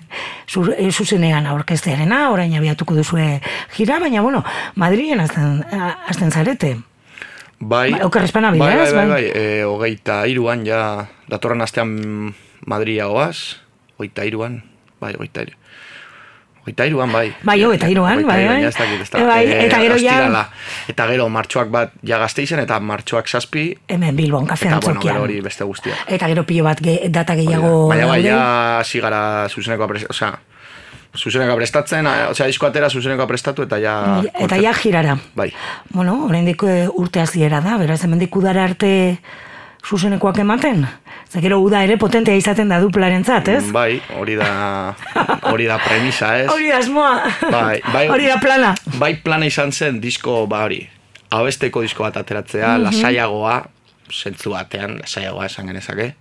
zu, 0.48 0.62
zuzenean 0.92 1.46
aurkeztearena, 1.46 2.30
orain 2.30 2.54
abiatuko 2.58 2.94
duzue 2.94 3.40
gira, 3.76 3.98
baina, 3.98 4.20
bueno, 4.22 4.44
Madrilen 4.76 5.20
azten, 5.20 5.64
a- 5.72 5.96
azten 6.08 6.30
zarete. 6.30 6.76
Bai, 7.62 7.92
Bai, 7.92 8.02
oker 8.02 8.24
espanabil, 8.26 8.58
bai, 8.58 8.74
bai, 8.76 8.86
bai, 8.92 8.94
Bai. 8.94 9.08
bai, 9.08 9.24
e, 9.38 9.64
hogeita 9.64 10.26
iruan, 10.26 10.64
ja, 10.66 11.06
datorren 11.30 11.60
astean 11.62 12.34
Madria 12.66 13.06
oaz, 13.08 13.60
hogeita 13.98 14.24
iruan, 14.26 14.62
bai, 15.00 15.12
hogeita 15.14 15.42
iru. 15.46 15.54
Hogeita 16.62 16.86
iruan, 16.86 17.10
bai. 17.14 17.32
Bai, 17.42 17.56
hogeita 17.62 17.88
iruan, 17.90 18.22
bai, 18.26 18.42
iruan, 18.42 18.54
bai. 18.56 18.62
ja 18.62 18.68
ez 18.68 18.76
dakit, 18.76 19.00
ez 19.02 19.10
da. 19.10 19.18
E, 19.18 19.24
bai, 19.26 19.46
Eh, 19.46 19.64
eta 19.66 19.78
gero 19.82 19.96
ja-. 19.98 20.44
Eta 20.88 21.06
gero 21.10 21.28
martxoak 21.28 21.70
bat 21.74 21.92
ja 22.06 22.18
gazteizen, 22.18 22.58
eta 22.62 22.78
martxoak 22.80 23.26
zazpi, 23.30 23.64
Hemen 23.88 24.16
Bilbon, 24.16 24.46
kafe 24.46 24.66
eta 24.68 24.78
bueno, 24.82 25.00
gero 25.00 25.22
hori 25.22 25.40
beste 25.40 25.64
guztia. 25.64 25.94
Eta 26.06 26.26
gero 26.30 26.44
pilo 26.46 26.64
bat 26.64 26.78
ge, 26.82 26.98
data 27.10 27.34
gehiago 27.38 27.88
Baina 27.88 28.06
bai, 28.06 28.22
ja 28.26 28.78
hasi 28.78 29.00
gara 29.00 29.48
zuzenekoa 29.48 29.86
prestatzen, 29.88 30.10
osea, 30.10 30.38
zuzenekoa 31.18 31.56
prestatzen, 31.56 32.06
osea, 32.30 32.46
disko 32.48 32.66
atera 32.66 32.88
zuzenekoa 32.90 33.26
prestatu, 33.26 33.62
eta 33.68 33.76
ja... 33.78 33.94
Eta 34.40 34.56
ja 34.56 34.72
girara. 34.74 35.16
Bai. 35.36 35.50
Bueno, 35.92 36.24
oraindik 36.26 36.62
eh, 36.64 36.86
urte 36.88 37.20
hasiera 37.20 37.60
da, 37.60 37.76
beraz 37.78 38.00
hemendik 38.04 38.34
udara 38.36 38.64
arte 38.64 39.18
zuzenekoak 39.86 40.38
ematen. 40.38 40.86
Ze 41.32 41.40
gero 41.40 41.58
uda 41.60 41.82
ere 41.84 41.96
potentea 41.98 42.36
izaten 42.36 42.68
da 42.68 42.78
duplarentzat, 42.80 43.48
ez? 43.48 43.64
Bai, 43.72 44.00
hori 44.18 44.36
da, 44.38 44.94
hori 45.52 45.66
da 45.66 45.78
premisa, 45.82 46.32
ez? 46.38 46.48
Hori 46.52 46.68
da 46.70 46.78
asmoa. 46.78 47.12
Bai, 47.50 47.80
bai, 47.92 48.06
Hori 48.08 48.26
da 48.30 48.36
plana. 48.40 48.74
Bai 49.00 49.14
plana 49.24 49.46
izan 49.48 49.72
zen 49.72 50.00
disko, 50.00 50.46
ba 50.46 50.62
hori, 50.68 50.80
abesteko 51.30 51.82
disko 51.82 52.04
bat 52.06 52.16
ateratzea, 52.20 52.76
Mhm. 52.78 52.82
lasaiagoa, 52.88 53.56
zentzu 54.12 54.50
batean, 54.52 54.98
lasaiagoa 55.00 55.46
esan 55.48 55.66
genezake. 55.66 56.14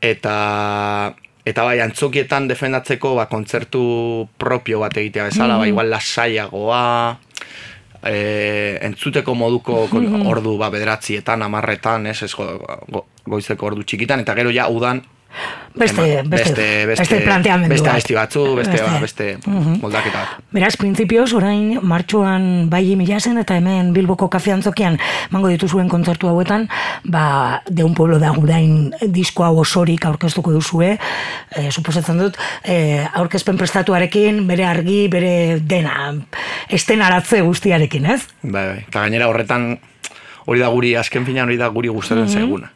Eta, 0.00 0.34
eta 1.48 1.64
bai, 1.64 1.78
antzokietan 1.80 2.48
defendatzeko, 2.48 3.14
ba, 3.16 3.26
kontzertu 3.26 4.28
propio 4.36 4.80
bat 4.80 4.96
egitea 4.96 5.24
bezala, 5.30 5.56
ba, 5.56 5.64
Mhm. 5.64 5.68
igual 5.72 5.90
lasaiagoa, 5.90 7.18
e, 8.04 8.78
entzuteko 8.82 9.34
moduko 9.34 9.88
Mhm. 9.90 10.26
ordu 10.26 10.56
ba, 10.58 10.70
bederatzietan, 10.70 11.42
amarretan, 11.42 12.06
ez, 12.06 12.22
ez 12.22 12.34
go, 12.34 12.46
go, 12.88 13.06
goizeko 13.26 13.66
ordu 13.66 13.82
txikitan, 13.82 14.20
eta 14.20 14.34
gero 14.34 14.50
ja 14.50 14.68
udan 14.68 15.02
Beste, 15.78 16.00
Eman, 16.02 16.30
beste, 16.30 16.48
beste, 16.54 16.86
beste, 16.86 17.02
beste 17.04 17.18
planteamendu 17.24 17.68
beste 17.70 17.88
abesti 17.90 18.14
batzu, 18.14 18.40
beste, 18.56 18.72
Beste. 18.72 18.86
ba, 18.90 18.98
beste 19.00 19.26
Mhm. 19.46 19.76
moldaketa 19.80 20.18
bat. 20.18 20.28
Beraz, 20.50 20.76
printzipioz, 20.76 21.32
orain 21.34 21.78
martxoan 21.82 22.68
bai 22.70 22.96
mila 22.96 23.20
zen 23.20 23.38
eta 23.38 23.54
hemen 23.56 23.92
Bilboko 23.92 24.28
kafe 24.28 24.50
antzokian 24.52 24.98
mango 25.30 25.48
dituzuen 25.48 25.88
kontzertu 25.88 26.26
hauetan, 26.28 26.68
ba, 27.04 27.62
deun 27.70 27.94
pueblo 27.94 28.18
da 28.18 28.30
gudain 28.30 28.90
disko 29.06 29.44
hau 29.44 29.58
osorik 29.60 30.04
aurkeztuko 30.04 30.50
duzue, 30.50 30.98
e, 31.54 31.70
suposatzen 31.70 32.18
dut, 32.18 32.36
e, 32.64 33.06
aurkezpen 33.14 33.56
prestatuarekin, 33.56 34.46
bere 34.48 34.64
argi, 34.64 35.06
bere 35.08 35.60
dena, 35.60 36.14
estenaratze 36.68 37.40
guztiarekin, 37.42 38.06
ez? 38.06 38.22
Bai, 38.42 38.66
bai. 38.66 38.78
Eta 38.88 39.00
gainera 39.04 39.28
horretan 39.28 39.78
hori 40.46 40.60
da 40.60 40.68
guri, 40.72 40.94
azken 40.96 41.24
finean 41.26 41.46
hori 41.46 41.56
da 41.60 41.68
guri 41.68 41.88
gustatzen 41.88 42.24
Mhm. 42.24 42.32
zaiguna. 42.32 42.72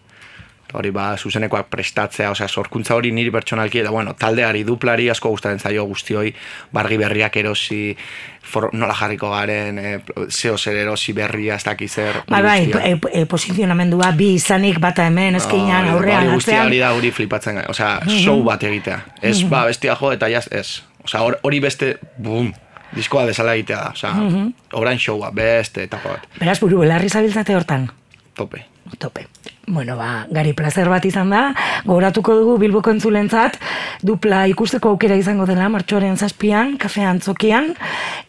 Eta 0.73 0.79
Hori 0.81 0.91
ba, 0.91 1.17
zuzenekoak 1.21 1.67
prestatzea, 1.69 2.31
osea, 2.33 2.47
sorkuntza 2.49 2.95
hori 2.97 3.11
niri 3.13 3.31
pertsonalki, 3.31 3.83
eta 3.83 3.91
bueno, 3.93 4.15
taldeari, 4.17 4.63
duplari 4.65 5.11
asko 5.13 5.29
gustatzen 5.29 5.59
zaio 5.61 5.85
guztioi, 5.85 6.31
bargi 6.73 6.97
berriak 6.97 7.37
erosi, 7.37 7.95
for, 8.41 8.71
nola 8.73 8.95
jarriko 8.97 9.29
garen, 9.31 9.79
e, 9.79 9.91
zeo 10.33 10.57
zer 10.57 10.77
erosi 10.81 11.13
berria, 11.13 11.57
ez 11.61 11.65
dakiz 11.65 11.91
zer. 11.93 12.23
Bai, 12.27 12.41
hori 12.41 12.49
bai, 12.49 12.65
guztia. 12.65 13.11
e, 13.13 13.21
e, 13.21 13.27
posizionamendua 13.27 14.11
bi 14.17 14.31
izanik 14.39 14.81
bata 14.81 15.07
hemen, 15.11 15.37
eskeinan, 15.37 15.85
Hori- 15.85 15.93
aurrean, 15.99 16.25
hori 16.27 16.35
guztia 16.41 16.65
hori 16.65 16.79
da 16.79 16.95
hori 16.97 17.11
flipatzen. 17.11 17.61
Osea, 17.69 18.01
Mhm. 18.07 18.19
show 18.25 18.43
bat 18.43 18.63
egitea. 18.65 18.99
Ez, 19.21 19.43
Mhm. 19.43 19.51
ba, 19.51 19.65
bestia 19.67 19.95
jo, 20.01 20.13
eta 20.13 20.29
jaz, 20.33 20.49
ez. 20.51 20.83
Osea, 21.05 21.21
hor- 21.21 21.39
hori 21.43 21.61
beste, 21.61 21.99
bum, 22.17 22.53
diskoa 22.97 23.27
desala 23.27 23.55
egitea 23.55 23.77
da. 23.77 23.91
Osea, 23.91 24.13
Mhm. 24.15 24.49
orain 24.73 24.99
showa, 24.99 25.31
beste 25.31 25.83
etapa 25.83 26.09
bat. 26.17 26.27
Beraz, 26.41 26.59
buru, 26.61 26.79
belarri 26.81 27.11
zabiltzate 27.11 27.55
hortan. 27.55 27.91
Tope. 28.35 28.65
Tope. 28.99 29.27
Bueno, 29.67 29.97
ba, 29.97 30.27
gari 30.31 30.53
plazer 30.59 30.89
bat 30.91 31.05
izan 31.07 31.31
da, 31.31 31.43
gogoratuko 31.87 32.35
dugu 32.35 32.57
Bilboko 32.59 32.91
entzulentzat, 32.91 33.61
dupla 34.03 34.43
ikusteko 34.51 34.91
aukera 34.91 35.15
izango 35.15 35.47
dela, 35.47 35.69
martxoaren 35.71 36.19
zazpian, 36.19 36.75
kafe 36.83 37.05
antzokian, 37.07 37.71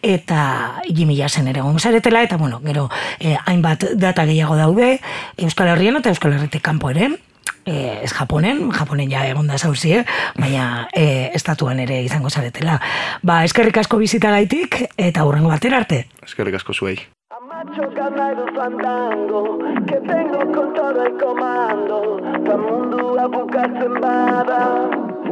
eta 0.06 0.44
jimila 0.86 1.30
zen 1.30 1.50
ere 1.50 1.64
gongo 1.66 1.82
zaretela, 1.82 2.22
eta 2.22 2.38
bueno, 2.38 2.62
gero, 2.64 2.90
eh, 3.20 3.34
hainbat 3.46 3.96
data 3.98 4.28
gehiago 4.30 4.60
daude, 4.60 5.00
Euskal 5.38 5.74
Herrien 5.74 5.98
eta 5.98 6.14
Euskal 6.14 6.38
Herritik 6.38 6.62
kanpo 6.62 6.94
ere, 6.94 7.10
eh, 7.66 8.02
ez 8.04 8.14
Japonen, 8.14 8.70
Japonen 8.72 9.10
ja 9.10 9.26
egon 9.26 9.50
da 9.50 9.58
zauzie, 9.58 10.06
baina 10.38 10.88
eh, 10.94 11.32
estatuan 11.34 11.80
ere 11.80 12.04
izango 12.04 12.30
zaretela. 12.30 12.78
Ba, 13.24 13.44
eskerrik 13.44 13.82
asko 13.82 13.98
bizitagaitik, 13.98 14.84
eta 14.98 15.26
hurrengo 15.26 15.50
batera 15.50 15.82
arte. 15.82 16.06
Eskerrik 16.22 16.62
asko 16.62 16.78
zuei. 16.78 17.00
Borracho, 17.64 17.90
carnado, 17.96 18.46
fandango, 18.56 19.58
que 19.88 19.96
tengo 19.96 20.40
con 20.52 20.74
todo 20.74 21.04
el 21.04 21.18
comando, 21.18 22.20
pa' 22.46 22.58
mundo 22.58 23.20
a 23.20 23.28
buscar 23.28 23.80
sembrada, 23.80 24.90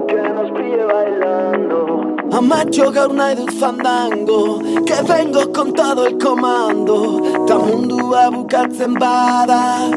que 0.07 0.15
nos 0.15 0.51
pille 0.51 0.85
bailando. 0.85 2.15
A 2.31 2.41
macho 2.41 2.91
carnado 2.93 3.45
fandango, 3.59 4.59
que 4.85 5.01
vengo 5.11 5.51
con 5.51 5.73
todo 5.73 6.07
el 6.07 6.17
comando, 6.17 7.21
ta 7.47 7.57
mundo 7.57 8.15
a 8.15 8.29
buscar 8.29 8.71
sembrada, 8.71 9.89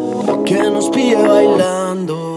que 0.45 0.71
nos 0.71 0.89
pille 0.91 1.17
bailando. 1.17 2.34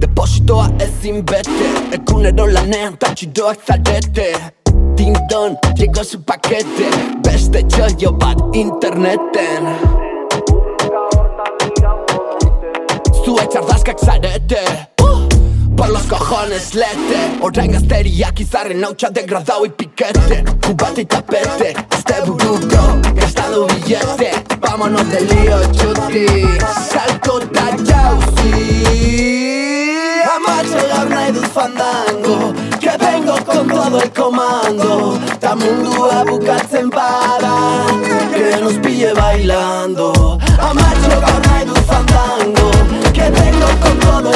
Depositoa 0.00 0.68
ezin 0.80 1.24
bete 1.26 1.68
Egunero 1.92 2.46
lanean 2.52 2.98
tatxidoak 2.98 3.58
zarete. 3.66 4.32
Dindon, 4.96 5.56
llegó 5.76 6.04
su 6.04 6.22
paquete 6.22 6.88
Beste 7.24 7.62
txoio 7.62 8.12
bat 8.12 8.38
interneten. 8.54 9.70
Zue 13.24 13.46
txardazkak 13.48 13.98
zarete 14.04 14.62
uh, 15.00 15.28
Por 15.76 15.88
los 15.88 16.04
cojones 16.12 16.74
lete. 16.74 17.20
Orain 17.40 17.72
gazteriak 17.72 18.40
izarren 18.40 18.84
hautsa 18.84 19.10
degradau 19.10 19.64
Cubate 20.66 21.00
y 21.00 21.04
tapete 21.06 21.74
Este 21.90 22.20
buruko 22.26 23.00
gastando 23.14 23.66
billete. 23.66 24.30
Vámonos 24.60 25.08
de 25.10 25.20
lío 25.20 25.60
chuti 25.72 26.26
Salto 26.90 27.40
da 27.52 27.70
jauzi 27.86 29.65
Amacho 30.36 30.80
gaur 30.90 31.08
nahi 31.08 31.32
dut 31.32 31.46
fandango 31.56 32.52
Que 32.80 32.92
vengo 33.02 33.36
con 33.44 33.66
todo 33.68 34.00
el 34.02 34.10
comando. 34.12 35.18
Ta 35.40 35.54
mundua 35.54 36.24
bukatzen 36.28 36.90
bada 36.90 37.54
Que 38.34 38.60
nos 38.60 38.74
pille 38.84 39.12
bailando. 39.14 40.38
Amacho 40.68 41.14
gaur 41.24 41.40
nahi 41.46 41.64
dut 41.64 41.82
fandango 41.90 42.70
Que 43.14 43.30
vengo 43.38 43.68
con 43.82 43.98
todo 43.98 44.30
el 44.32 44.35